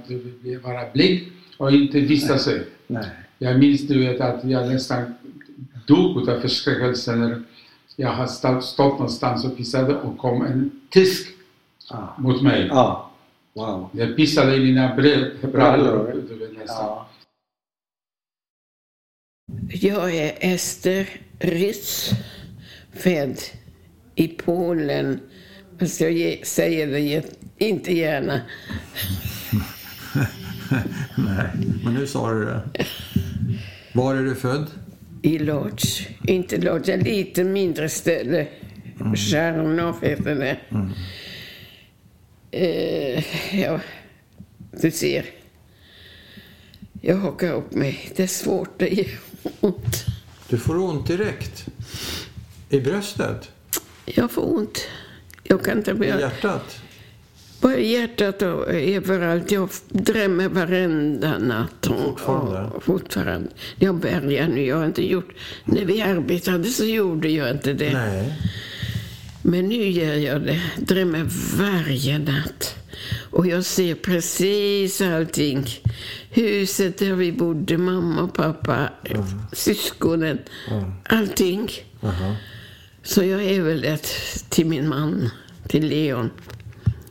[0.64, 1.22] vara blind
[1.58, 2.64] och inte visa sig.
[2.88, 3.06] Nej.
[3.38, 5.16] Jag minns du vet att jag nästan
[5.88, 7.44] dog av förskräckelse när
[7.96, 11.28] jag har stått, stått någonstans och pissade och kom en tysk
[11.90, 12.16] Ja.
[12.18, 12.68] mot mig.
[12.70, 13.12] Ja.
[13.54, 13.90] Wow.
[13.92, 14.96] Jag pissade i mina
[15.42, 16.24] brallor.
[16.68, 17.08] Ja.
[19.70, 22.10] Jag är Ester Ritz,
[22.94, 23.38] född
[24.16, 25.20] i Polen.
[25.80, 27.24] Fast jag ge- säger det
[27.58, 28.42] inte gärna.
[31.18, 31.48] Nej,
[31.84, 32.62] men nu sa du det.
[33.94, 34.68] Var är du född?
[35.22, 36.02] I Lodz.
[36.28, 38.48] Inte Lodz, ett lite mindre ställe.
[39.16, 40.58] Charnov heter det.
[42.52, 43.24] Eh,
[43.62, 43.80] ja,
[44.82, 45.26] du ser.
[47.02, 48.10] Jag hakar upp mig.
[48.16, 49.08] Det är svårt, det gör
[49.60, 50.06] ont.
[50.50, 51.66] Du får ont direkt.
[52.70, 53.52] I bröstet?
[54.06, 54.88] Jag får ont.
[55.44, 56.20] Jag kan inte I börja...
[56.20, 56.80] hjärtat?
[57.62, 59.52] Bara hjärtat och överallt.
[59.52, 61.88] Jag drämmer varenda natt.
[61.88, 62.62] Fortfarande?
[62.62, 63.50] Och, fortfarande.
[63.76, 64.66] Jag bärgar nu.
[64.66, 65.34] Jag har inte gjort...
[65.66, 67.94] När vi arbetade så gjorde jag inte det.
[67.94, 68.34] Nej.
[69.42, 70.62] Men nu gör jag det.
[70.78, 71.26] Drömmer
[71.58, 72.76] varje natt.
[73.32, 75.66] Och jag ser precis allting.
[76.30, 78.90] Huset där vi bodde, mamma och pappa,
[79.54, 80.40] syskonen.
[81.10, 81.72] Allting.
[82.04, 82.36] Aha.
[83.06, 84.08] Så jag överlät
[84.50, 85.30] till min man,
[85.68, 86.30] till Leon.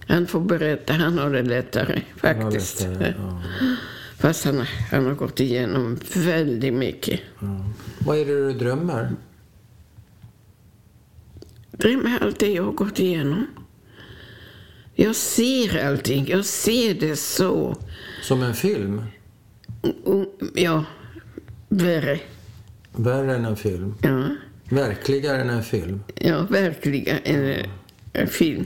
[0.09, 2.81] Han får berätta, han har det lättare faktiskt.
[2.81, 3.43] lättare, ja.
[4.19, 7.21] Fast han, han har gått igenom väldigt mycket.
[7.99, 9.11] Vad är det du drömmer?
[11.71, 13.47] Drömmer allt det jag har gått igenom.
[14.95, 17.77] Jag ser allting, jag ser det så.
[18.23, 19.03] Som en film?
[20.05, 20.85] Och, ja,
[21.69, 22.21] värre.
[22.93, 23.95] Värre än en film?
[24.03, 24.29] Ja,
[24.69, 26.01] Verkligare än en film?
[26.15, 27.67] ja verkligen en,
[28.13, 28.65] en film.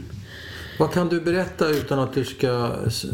[0.78, 3.10] Vad kan du berätta utan att du ska eh,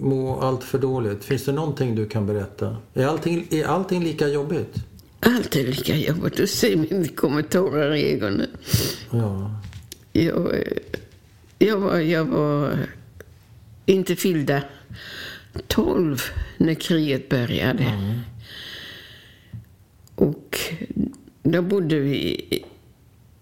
[0.00, 1.24] må allt för dåligt?
[1.24, 2.76] Finns det någonting du kan berätta?
[2.94, 4.74] Är allting, är allting lika jobbigt?
[5.20, 6.36] Allt är lika jobbigt.
[6.36, 8.50] Du ser mina kommentarer i ögonen.
[9.10, 9.60] Ja.
[10.12, 10.62] Jag, eh,
[11.58, 12.78] jag, var, jag var
[13.86, 14.62] inte fyllda
[15.66, 16.22] 12
[16.56, 17.92] när kriget började.
[20.14, 20.58] Och
[21.52, 22.16] då bodde vi
[22.50, 22.64] i-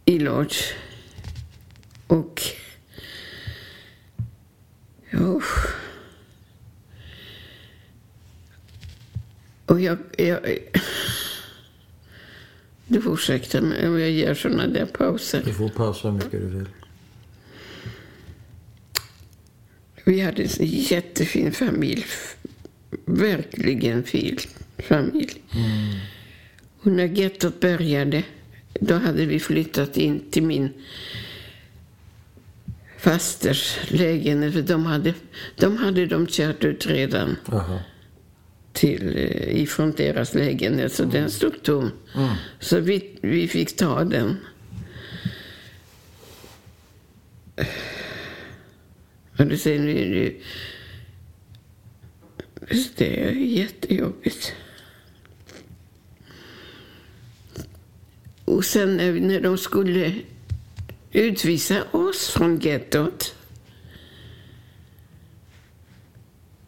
[0.05, 0.73] i Lodz.
[2.07, 2.43] Och...
[5.11, 5.41] Ja.
[9.67, 9.99] Och jag...
[10.19, 10.59] jag
[12.89, 15.43] du får ursäkta mig om jag gör såna där pauser.
[15.45, 16.69] Du får pausa hur mycket du vill.
[20.05, 22.05] Vi hade en jättefin familj.
[23.05, 24.39] Verkligen fin
[24.79, 25.43] familj.
[26.87, 28.23] Och när gettot började,
[28.81, 30.73] då hade vi flyttat in till min
[32.99, 34.53] fasters lägenhet.
[34.53, 35.15] För de hade,
[35.57, 37.79] de hade de kört ut redan Aha.
[38.73, 41.91] till, eh, ifrån deras lägenhet, så den stod tom.
[42.61, 44.37] Så vi, vi fick ta den.
[49.39, 50.41] Och du ser, nu, nu,
[52.97, 54.55] det är jättejobbigt.
[58.47, 60.13] Och sen när, de skulle
[61.13, 63.35] utvisa oss från gettot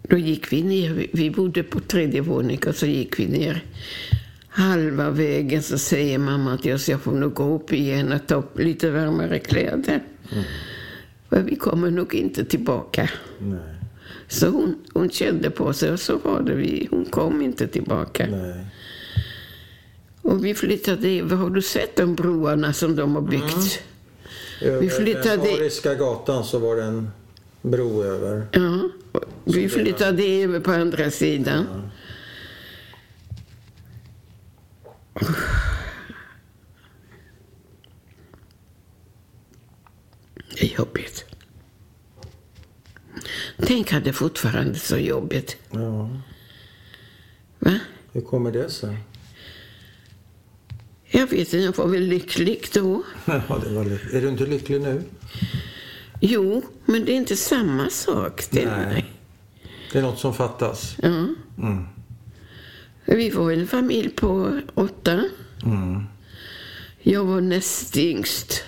[0.03, 3.64] Då gick vi ner, vi- bodde på tredje våningen och så gick vi ner.
[4.49, 8.35] Halva vägen så säger mamma till oss, jag får nog gå upp igen och ta
[8.35, 10.03] upp lite varmare kläder.
[11.29, 13.11] För vi kommer nog inte tillbaka.
[13.38, 13.59] Nej.
[14.29, 16.88] Så hon, hon kände på sig och så var det vi.
[16.91, 18.27] Hon kom inte tillbaka.
[18.31, 18.64] Nej.
[20.22, 21.31] Och vi flyttade in.
[21.31, 23.83] Har du sett de broarna som de har byggt?
[24.62, 27.11] Över flyttade- den Ariska gatan så var det en
[27.62, 28.46] bro över.
[28.52, 28.88] Ja.
[29.44, 31.66] Vi flyttade över på andra sidan.
[40.54, 41.24] Det är jobbigt.
[43.59, 45.57] Tänk att det fortfarande är så jobbigt.
[45.70, 46.11] Ja.
[47.59, 47.78] Va?
[48.12, 48.96] Hur kommer det sig?
[51.11, 53.03] Jag vet inte, jag var väl lycklig då.
[53.25, 55.03] Ja, det var lyck- är du inte lycklig nu?
[56.21, 58.44] Jo, men det är inte samma sak.
[58.51, 58.87] Det Nej.
[58.92, 59.12] nej.
[59.92, 60.97] Det är något som fattas.
[61.03, 61.09] Ja.
[61.09, 61.85] Mm.
[63.05, 65.25] Vi var en familj på åtta.
[65.64, 66.03] Mm.
[67.03, 68.64] Jag var näst yngst.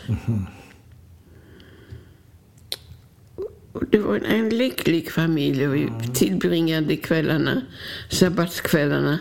[3.72, 7.62] Och det var en, en lycklig familj och vi tillbringade kvällarna,
[8.08, 9.18] sabbatskvällarna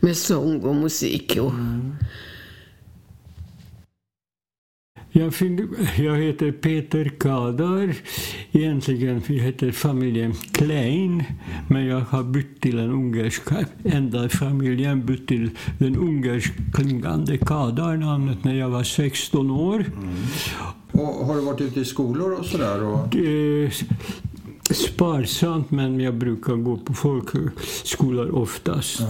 [0.00, 1.36] med sång och musik.
[1.40, 1.52] Och,
[5.16, 7.94] Jag, fin- jag heter Peter Kadar.
[8.52, 11.24] egentligen heter familjen Klein,
[11.68, 18.54] men jag har bytt till den ungerska, enda familjen bytt till den ungerskklingande Kadar-namnet när
[18.54, 19.84] jag var 16 år.
[20.92, 22.82] Och har du varit ute i skolor och sådär?
[22.82, 23.08] Och...
[23.08, 23.70] Det
[24.70, 29.00] sparsamt, men jag brukar gå på folkhögskolor oftast.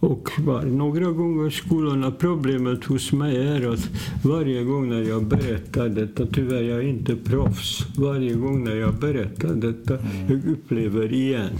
[0.00, 2.10] Och var några gånger skolorna.
[2.10, 3.90] Problemet hos mig är att
[4.24, 8.94] varje gång när jag berättar detta, tyvärr jag är inte proffs, varje gång när jag
[8.94, 11.58] berättar detta, jag upplever igen.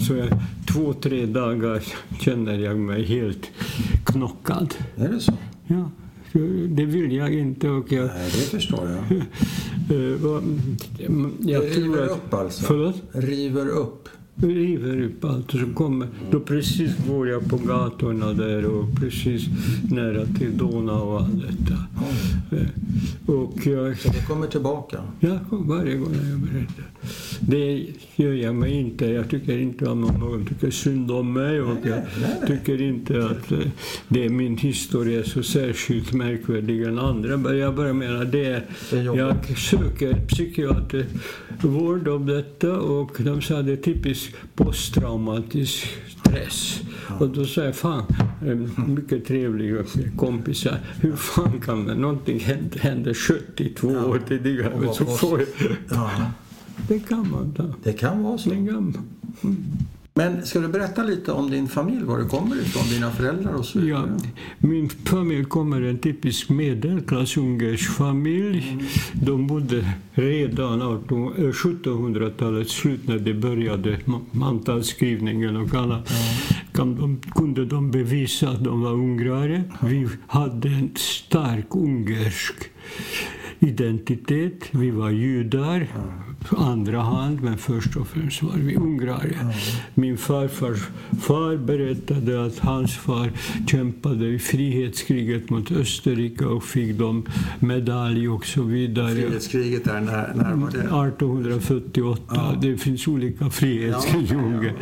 [0.00, 0.28] Så jag,
[0.72, 1.82] två, tre dagar
[2.20, 3.50] känner jag mig helt
[4.04, 4.74] knockad.
[4.96, 5.32] Är det så?
[5.66, 5.90] Ja,
[6.68, 7.68] det vill jag inte.
[7.68, 9.16] Och jag, Nej, det förstår jag.
[9.96, 10.42] eh,
[11.40, 12.64] jag tror River att, upp alltså?
[12.64, 13.02] Förlåt?
[13.12, 14.08] River upp?
[14.36, 19.42] River upp allt så kommer, då precis går jag på gatorna där och precis
[19.90, 21.74] nära till Donau och allt detta.
[22.56, 22.66] Eh,
[23.26, 24.98] Och jag, Så det kommer tillbaka?
[25.20, 26.84] ja, varje gång jag berättar.
[27.40, 29.06] Det gör jag mig inte.
[29.06, 32.02] Jag tycker inte om någon tycker synd om mig och jag
[32.46, 33.58] tycker inte att eh,
[34.08, 37.36] det är min historia är så särskilt märkvärdig än andra.
[37.36, 38.62] Men jag bara menar det.
[39.16, 40.26] Jag söker
[41.58, 46.80] psykiatervård om detta och de sa det är typisk posttraumatisk stress.
[47.20, 48.04] Och då sa jag, fan,
[48.86, 49.84] mycket trevliga
[50.16, 55.48] kompisar, hur fan kan man, någonting hände, hände 72 år tidigare, så får jag,
[55.90, 56.10] Ja,
[56.88, 57.64] det kan man ta.
[57.82, 58.50] det kan vara så.
[58.50, 58.98] Det kan man.
[60.16, 63.64] Men ska du berätta lite om din familj, var du kommer ifrån, dina föräldrar och
[63.64, 64.16] så vidare?
[64.20, 68.78] Ja, min familj kommer en typisk medelklass ungersk familj.
[69.12, 76.02] De bodde redan 18 eh, 1700-talets slut när det började ma- mantalsskrivningen och alla
[76.72, 79.62] kan de, kunde de bevisa att de var ungrare.
[79.82, 82.54] Vi hade en stark ungersk
[83.58, 84.64] identitet.
[84.70, 85.86] Vi var judar,
[86.33, 89.52] på andra hand, men först och främst var vi ungrare.
[89.94, 90.78] Min farfars
[91.20, 93.30] far berättade att hans far
[93.66, 97.26] kämpade i frihetskriget mot Österrike och fick de
[97.58, 99.14] medalj och så vidare.
[99.14, 100.78] Frihetskriget där, när, när var det?
[100.78, 102.58] 1848.
[102.62, 104.74] Det finns olika frihetskrig i Ungern.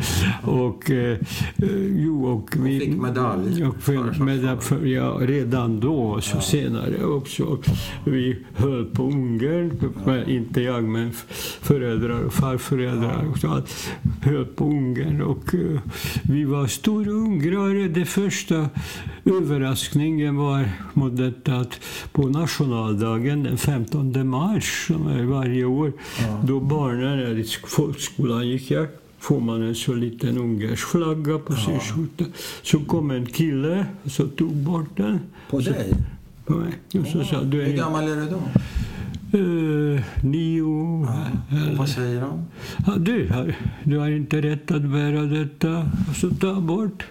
[0.43, 1.17] Och, eh,
[1.57, 7.05] eh, jo, och vi, fick medalj Och för- medalj för, ja, redan då så senare
[7.05, 7.57] också.
[8.05, 9.71] Vi höll på Ungern,
[10.27, 11.11] inte jag men
[11.61, 13.69] föräldrar och farföräldrar och så allt,
[14.21, 15.21] höll på Ungern.
[15.21, 15.79] Och, eh,
[16.23, 17.87] vi var stora ungrare.
[17.87, 18.69] Det första
[19.25, 21.79] överraskningen var mot detta att
[22.11, 25.93] på nationaldagen den 15 mars, som är varje år,
[26.43, 28.87] då barnen i sk- folkskolan gick jag,
[29.19, 32.25] får man en så liten ungersk flagga på sin skjorta.
[32.61, 35.19] Så kom en kille och så tog bort den.
[35.49, 35.93] På så, dig?
[36.45, 36.71] På mig.
[37.01, 38.41] Och så sa du Hur är gammal är du då?
[39.33, 41.07] Eh, nio.
[41.51, 42.45] Eller- vad säger de?
[42.87, 45.85] Ja, du, har, du har inte rätt att bära detta.
[46.15, 47.03] Så ta bort.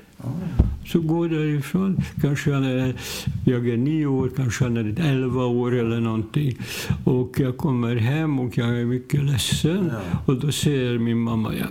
[0.86, 1.96] Så gå därifrån.
[2.20, 2.94] Kanske han är,
[3.44, 6.56] jag är nio år, kanske han är elva år eller någonting.
[7.04, 9.90] Och jag kommer hem och jag är mycket ledsen.
[10.26, 11.68] Och då säger min mamma, jag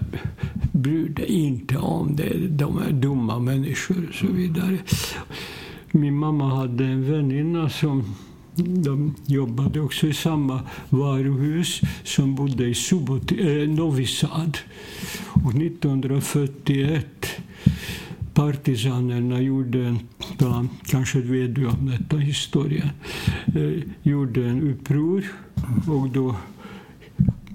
[0.72, 2.34] bryr dig inte om det.
[2.50, 4.78] De är dumma människor och så vidare.
[5.92, 8.04] Min mamma hade en väninna som
[8.62, 14.58] de jobbade också i samma varuhus som bodde i Subot, eh, Novi Sad.
[15.46, 17.06] Och 1941
[18.34, 20.00] partisanerna gjorde en,
[20.86, 22.90] kanske vet du om detta historien,
[23.56, 25.26] eh, gjorde en uppror
[25.88, 26.36] och då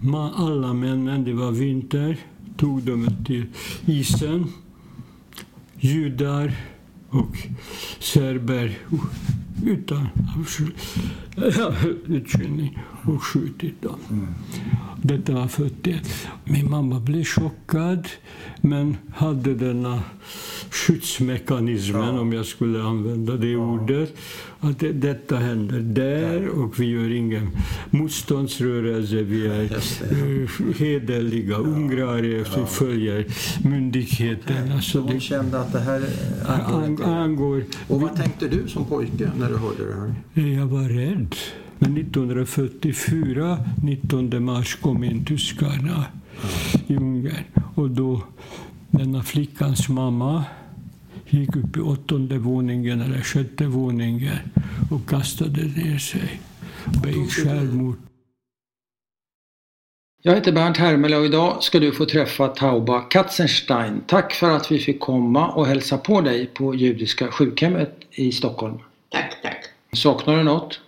[0.00, 2.16] man, alla männen, det var vinter,
[2.56, 3.46] tog dem till
[3.86, 4.46] isen.
[5.80, 6.52] Judar
[7.10, 7.36] och
[7.98, 8.78] serber
[9.62, 10.10] utan
[12.16, 12.74] utkylning
[13.06, 14.28] och skjutit dem.
[15.02, 16.28] Detta var 41.
[16.44, 18.08] Min mamma blev chockad
[18.60, 20.02] men hade denna
[20.70, 24.16] skyddsmekanismen, om jag skulle använda det ordet,
[24.60, 27.50] att det, detta händer där och vi gör ingen
[27.90, 29.22] motståndsrörelse.
[29.22, 33.26] Vi är eh, hederliga ungrare, vi följer
[33.68, 34.82] myndigheterna.
[34.82, 36.04] Så Hon det kände att det här
[36.46, 40.48] angår angår Och vad tänkte du som pojke när du hörde det här?
[40.48, 41.34] jag var rädd.
[41.78, 46.04] Men 1944, 19 mars, kom in tyskarna
[46.86, 47.44] i Ungern.
[47.74, 48.22] Och då,
[48.90, 50.44] denna flickans mamma
[51.28, 54.38] gick upp i åttonde våningen eller sjätte våningen
[54.90, 56.40] och kastade ner sig.
[57.02, 57.96] Begick självmord.
[60.22, 64.02] Jag heter Bernt Hermele och idag ska du få träffa Tauba Katzenstein.
[64.06, 68.78] Tack för att vi fick komma och hälsa på dig på Judiska sjukhemmet i Stockholm.
[69.08, 69.64] Tack, tack.
[69.92, 70.80] Saknar du något?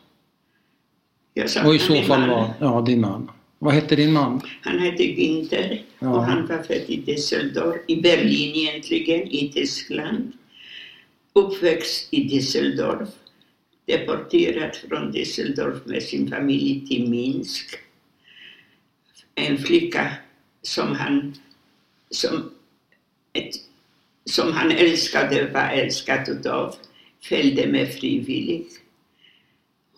[1.65, 2.51] Och i så fall vad?
[2.61, 3.31] Ja, din man.
[3.59, 4.41] Vad hette din man?
[4.63, 6.09] Han hette Günther Ja.
[6.09, 10.33] och han var född i Düsseldorf, i Berlin egentligen, i Tyskland.
[11.33, 13.09] Uppväxt i Düsseldorf.
[13.87, 17.77] Deporterad från Düsseldorf med sin familj till Minsk.
[19.35, 20.13] En flicka
[20.63, 21.35] som han,
[22.11, 22.51] som,
[23.33, 23.55] ett,
[24.25, 26.75] som han älskade, var älskad utav,
[27.23, 28.81] följde med frivilligt.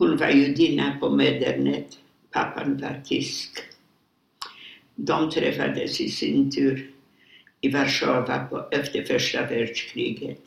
[0.01, 1.99] Hon var judinna på Medernet,
[2.31, 3.51] pappan var tysk.
[4.95, 6.91] De träffades i sin tur
[7.61, 10.39] i Warszawa på, efter första världskriget.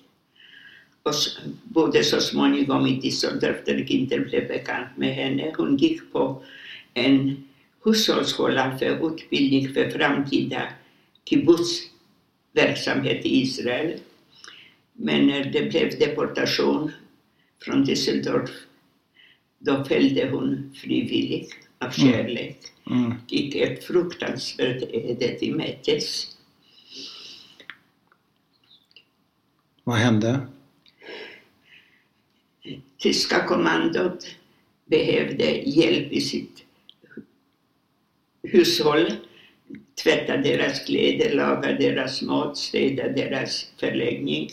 [1.04, 1.14] Och
[1.64, 5.54] bodde så småningom i Düsseldorf där Ginter blev bekant med henne.
[5.58, 6.44] Hon gick på
[6.94, 7.48] en
[7.84, 10.70] hushållsskola för utbildning för framtida
[11.30, 14.00] kibbutzverksamhet i Israel.
[14.94, 16.92] Men när det blev deportation
[17.60, 18.50] från Düsseldorf
[19.64, 22.58] då följde hon frivilligt av kärlek.
[22.90, 23.14] Mm.
[23.28, 26.38] Gick ett fruktansvärt öde till mötes.
[29.84, 30.40] Vad hände?
[32.98, 34.28] Tyska kommandot
[34.86, 36.66] behövde hjälp i sitt
[38.44, 39.12] hushåll.
[40.04, 44.50] Tvätta deras kläder, laga deras mat, städa deras förläggning.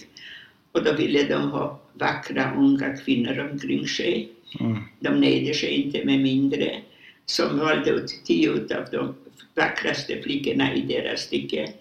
[0.73, 4.33] Och då ville de ha vackra unga kvinnor omkring sig.
[4.61, 4.79] Mm.
[5.01, 6.83] De nöjde sig inte med mindre.
[7.27, 9.15] Som valde ut tio av de
[9.55, 11.73] vackraste flickorna i deras stycke.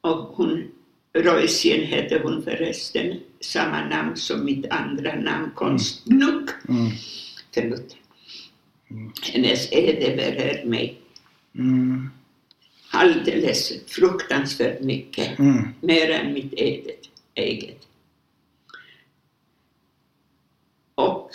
[0.00, 0.70] Och hon,
[1.12, 6.50] Roysien hette hon förresten, samma namn som mitt andra namn, konstigt nog.
[6.68, 6.90] Mm.
[7.54, 7.96] Förlåt.
[9.32, 11.00] Hennes öde berör mig
[11.58, 12.10] Mm.
[12.90, 15.38] alldeles fruktansvärt mycket.
[15.38, 15.68] Mm.
[15.80, 17.00] Mer än mitt eget.
[17.34, 17.86] eget.
[20.94, 21.30] Och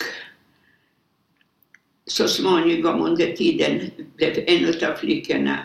[2.10, 5.58] så småningom under tiden blev en av flickorna,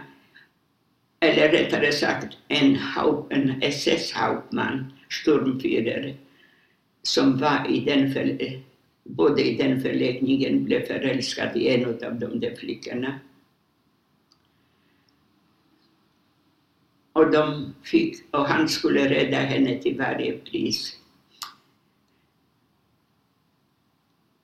[1.19, 2.77] eller rättare sagt en,
[3.29, 6.17] en SS-hauptman, Sturmführer,
[7.01, 8.37] som var i den för,
[9.03, 13.19] både i den förläggningen blev förälskad i en av de där flickorna.
[17.13, 20.97] Och, de fick, och han skulle rädda henne till varje pris.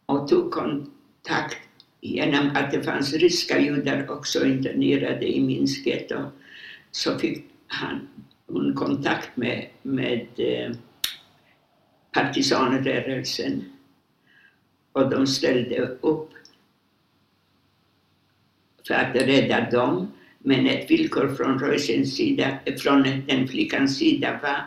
[0.05, 1.67] Och tog kontakt
[2.01, 6.31] genom att det fanns ryska judar också internerade i Minsk getto.
[6.91, 8.07] Så fick han,
[8.47, 10.71] hon kontakt med, med eh,
[12.11, 13.63] partisanrörelsen.
[14.91, 16.29] Och de ställde upp
[18.87, 20.11] för att rädda dem.
[20.39, 21.59] Men ett villkor från
[22.05, 24.65] sida, från den flickans sida var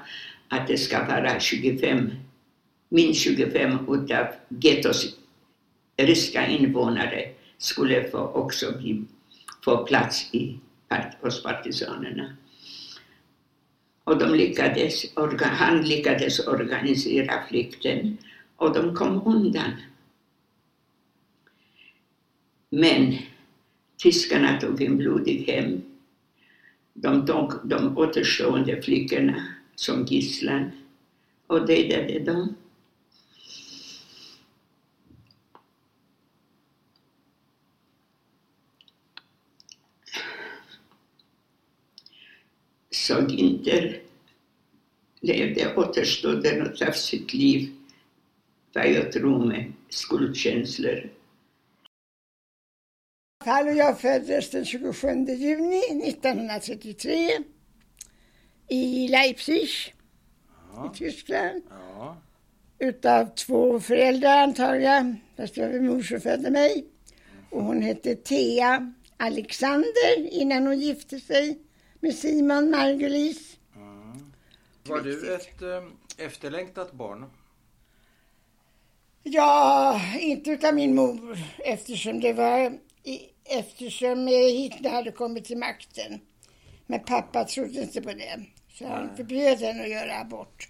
[0.59, 2.11] att det ska vara 25,
[2.89, 5.24] minst 25 utav gettos
[5.97, 9.05] ryska invånare skulle få också bli,
[9.65, 10.59] få plats i,
[11.21, 12.37] hos partisanerna.
[14.05, 18.19] Och de lyckades, orga, han lyckades organisera flykten
[18.57, 19.71] och de kom undan.
[22.71, 23.17] Men
[24.03, 25.83] tyskarna tog en blodig hem.
[26.93, 30.71] De tog de återstående flickorna som gisslan
[31.47, 32.55] och dödade dem.
[43.05, 44.01] Så Günther
[45.21, 47.73] levde återstoden av sitt liv,
[48.73, 51.11] vad jag tror med skuldkänslor.
[53.45, 57.31] Fall och jag föddes den 27 juni 1933
[58.69, 59.69] i Leipzig
[60.87, 61.63] i Tyskland.
[61.71, 62.17] Ja.
[62.79, 66.85] Utav två föräldrar antagligen, fast det var min mor som födde mig.
[67.51, 71.59] Och hon hette Thea Alexander innan hon gifte sig
[72.05, 73.57] med Simon Margulis.
[74.89, 77.31] Var du ett eh, efterlängtat barn?
[79.23, 82.79] Ja, inte utav min mor eftersom det var
[83.45, 86.21] eftersom Hitler hade kommit till makten.
[86.87, 88.45] Men pappa trodde inte på det.
[88.73, 90.69] Så han förbjöd henne att göra abort.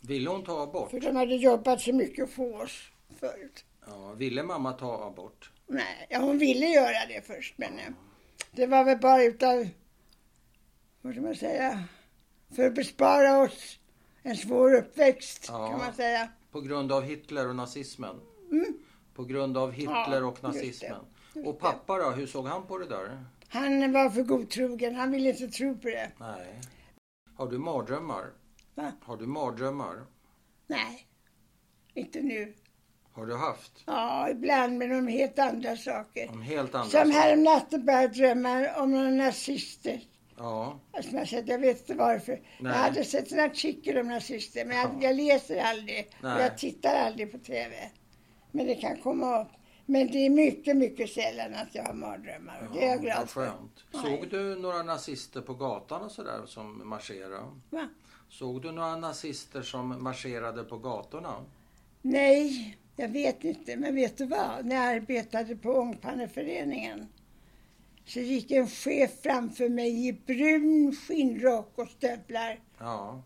[0.00, 0.90] Ville hon ta abort?
[0.90, 2.82] För de hade jobbat så mycket för oss
[3.20, 3.64] förut.
[3.86, 5.50] Ja, ville mamma ta abort?
[5.66, 7.92] Nej, ja, hon ville göra det först men eh,
[8.52, 9.68] det var väl bara utav,
[11.06, 11.84] vad ska man säga,
[12.56, 13.78] för att bespara oss
[14.22, 15.68] en svår uppväxt Ja.
[15.70, 16.28] kan man säga.
[16.50, 18.16] På grund av Hitler och nazismen?
[18.50, 18.78] Mm.
[19.14, 20.48] På grund av Hitler Ja, och just det.
[20.48, 21.00] nazismen?
[21.46, 23.24] Och pappa då, hur såg han på det där?
[23.48, 26.10] Han var för godtrogen, han ville inte tro på det.
[26.20, 26.60] Nej.
[27.34, 28.32] Har du mardrömmar?
[28.74, 28.92] Va?
[29.02, 30.04] Har du mardrömmar?
[30.66, 31.06] Nej,
[31.94, 32.54] inte nu.
[33.12, 33.82] Har du haft?
[33.86, 36.28] Ja, ibland med de helt andra saker.
[36.30, 37.20] Om helt andra Som saker?
[37.20, 40.00] häromnatten började jag drömma om några nazister.
[40.36, 40.80] Ja.
[40.92, 42.32] Alltså, jag, sett, jag vet inte varför.
[42.32, 42.42] Nej.
[42.72, 44.98] Jag hade sett en artikel om nazister men jag, Ja.
[45.08, 46.06] jag läser aldrig.
[46.16, 46.42] Och Nej.
[46.42, 47.90] jag tittar aldrig på TV.
[48.50, 49.48] Men det kan komma upp.
[49.88, 52.68] Men det är mycket, mycket sällan att jag har mardrömmar.
[52.68, 53.50] Och det är jag glad för.
[53.92, 57.36] Såg du några nazister på gatan och sådär som marscherade?
[57.70, 57.88] Va?
[58.28, 61.34] Såg du några nazister som marscherade på gatorna?
[62.02, 63.76] Nej, jag vet inte.
[63.76, 64.64] Men vet du vad?
[64.64, 67.06] När jag arbetade på Ångpanneföreningen
[68.06, 72.60] så gick en chef framför mig i brun skinnrock och stövlar.
[72.78, 73.22] Ja.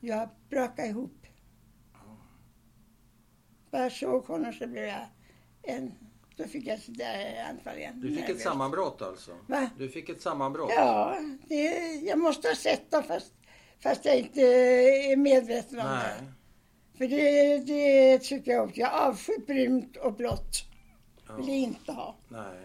[0.00, 1.26] Jag brakade ihop.
[3.70, 5.06] Bara såg honom så blev jag
[5.62, 5.92] en...
[6.36, 8.00] Då fick jag sådär anfall igen.
[8.00, 8.42] Du fick ett Nervös.
[8.42, 9.30] sammanbrott alltså?
[9.46, 9.70] Va?
[9.78, 10.70] Du fick ett sammanbrott?
[10.76, 11.16] Ja,
[11.48, 11.64] det,
[11.94, 13.32] jag måste ha sett dem fast,
[13.82, 16.14] fast jag inte är medveten om Nej.
[16.20, 16.98] det.
[16.98, 18.80] För det, det tycker jag också.
[18.80, 20.56] Jag avskyr brunt och blått.
[21.36, 21.60] Vill jag Ja.
[21.62, 22.16] inte ha.
[22.28, 22.58] Nej.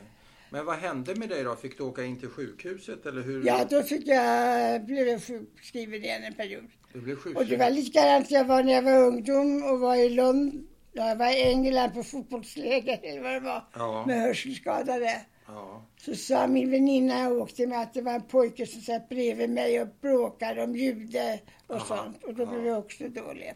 [0.58, 1.56] Men vad hände med dig då?
[1.56, 3.46] Fick du åka in till sjukhuset eller hur?
[3.46, 6.66] Ja, då fick jag, blev jag sjukskriven igen en period.
[6.94, 7.60] Du blev Och sjukskriven?
[7.60, 10.68] det var likadant jag var när jag var ungdom och var i London.
[10.92, 13.64] Jag var i England på fotbollsläger eller vad det var.
[13.74, 14.06] Ja.
[14.08, 15.22] Med hörselskadade.
[15.48, 15.86] Ja.
[15.98, 19.50] Så sa min väninna jag åkte med att det var en pojke som satt bredvid
[19.50, 22.24] mig och bråkade om jude och Aha, sånt.
[22.24, 22.68] Och då blev ja.
[22.68, 23.54] jag också dålig.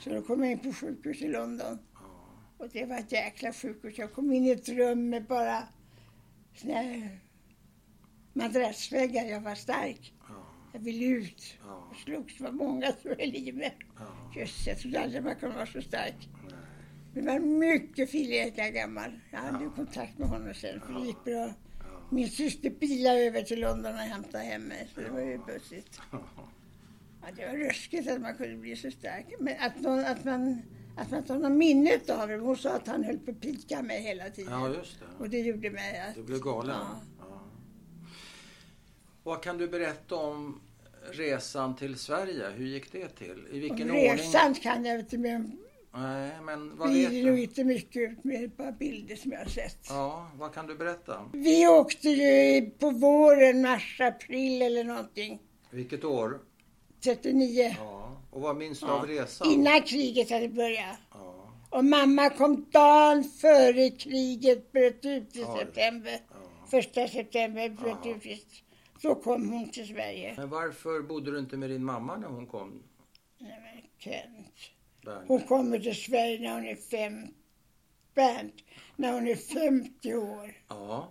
[0.00, 1.78] Så då kom jag in på sjukhus i London.
[2.58, 3.98] Och det var ett jäkla sjukhus.
[3.98, 5.62] Jag kom in i ett rum med bara
[6.68, 7.18] här
[8.32, 9.24] madrassväggar.
[9.24, 10.12] Jag var stark.
[10.28, 10.34] Ja.
[10.72, 11.54] Jag ville ut.
[11.64, 11.88] Ja.
[11.90, 12.38] Och slogs.
[12.38, 13.76] Det var många som höll i mig.
[13.98, 14.40] Ja.
[14.40, 16.28] Just, jag trodde aldrig man kunde vara så stark.
[16.44, 16.54] Nej.
[17.14, 19.20] Men jag var mycket fileka gammal.
[19.30, 19.70] Jag hade Ja.
[19.70, 21.52] kontakt med honom sen för det gick bra.
[22.12, 24.88] Min syster bilade över till London och hämtade hem mig.
[24.94, 26.00] Så det var ju bussigt.
[27.22, 29.26] Ja, det var ruskigt att man kunde bli så stark.
[29.40, 30.62] Men att, någon, att man
[31.00, 32.36] att man tar någon minnet av det.
[32.36, 34.52] Hon sa att han höll på att pika mig hela tiden.
[34.52, 35.06] Ja, just det.
[35.24, 36.14] Och det gjorde mig att...
[36.14, 36.76] Du blev galen.
[36.80, 37.00] Ja.
[37.18, 37.40] Ja.
[39.22, 40.60] Vad kan du berätta om
[41.12, 42.50] resan till Sverige?
[42.56, 43.46] Hur gick det till?
[43.50, 44.12] I vilken Om ordning?
[44.12, 45.58] resan kan jag inte men
[45.94, 47.42] Nej, men vad vi vet du?
[47.42, 49.78] inte mycket med bara bilder som jag har sett.
[49.88, 51.30] Ja, vad kan du berätta?
[51.32, 55.40] Vi åkte ju på våren, mars, april eller någonting.
[55.70, 56.40] Vilket år?
[57.02, 57.74] 39.
[57.78, 58.16] Ja.
[58.30, 59.50] Och vad minns du av resan?
[59.52, 60.96] Innan kriget hade börjat.
[61.10, 61.48] Ja.
[61.70, 66.18] Och mamma kom dagen före kriget bröt ut i september.
[66.70, 68.26] Första september bröt ut.
[68.26, 68.44] i-
[69.02, 70.34] Så kom hon till Sverige.
[70.36, 72.82] Men varför bodde du inte med din mamma när hon kom?
[73.38, 74.54] Nej, men Kent.
[75.04, 75.28] Bernt?
[75.28, 77.26] Hon kommer till Sverige när hon är fem...
[78.14, 78.54] Bernt,
[78.96, 80.54] när hon är 50 år.
[80.68, 81.08] Ja.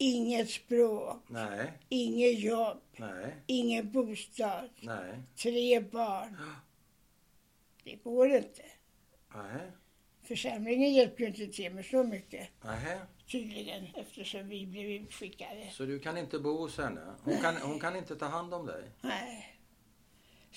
[0.00, 1.72] Inget språk, Nej.
[1.88, 3.34] inget jobb, Nej.
[3.46, 5.22] ingen bostad, Nej.
[5.36, 6.36] tre barn.
[7.84, 8.62] Det går inte.
[9.34, 9.70] Nej.
[10.22, 12.48] Församlingen hjälper ju inte till med så mycket.
[12.64, 12.98] Nej.
[13.30, 15.70] Tydligen, eftersom vi blev utskickade.
[15.72, 17.14] Så du kan inte bo hos henne?
[17.24, 18.84] Hon kan, hon kan inte ta hand om dig?
[19.00, 19.57] Nej.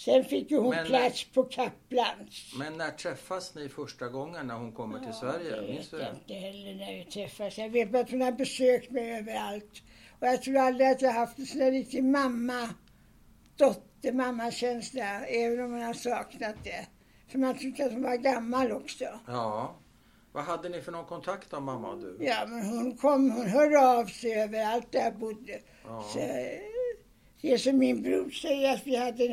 [0.05, 2.53] Sen fick ju hon Men- plats på Kaplans.
[2.59, 5.61] Men när träffas ni första gången när hon kommer till Sverige?
[5.61, 7.57] Minns vet jag inte heller när vi träffas.
[7.57, 9.83] Jag vet bara att hon har besökt mig överallt.
[10.19, 12.69] Och jag tror aldrig att jag haft en sån där riktig mamma,
[13.55, 15.25] dotter, mammakänsla.
[15.25, 16.87] Även om man har saknat det.
[17.27, 19.05] För man tyckte att hon var gammal också.
[19.27, 19.75] Ja.
[20.31, 22.17] Vad hade ni för någon kontakt då, mamma och du?
[22.19, 25.59] Ja, men hon kom, hon hörde av sig överallt där jag bodde.
[25.85, 26.05] Ja.
[26.13, 26.19] Så,
[27.41, 29.27] eh, det är som min bror säger att vi hade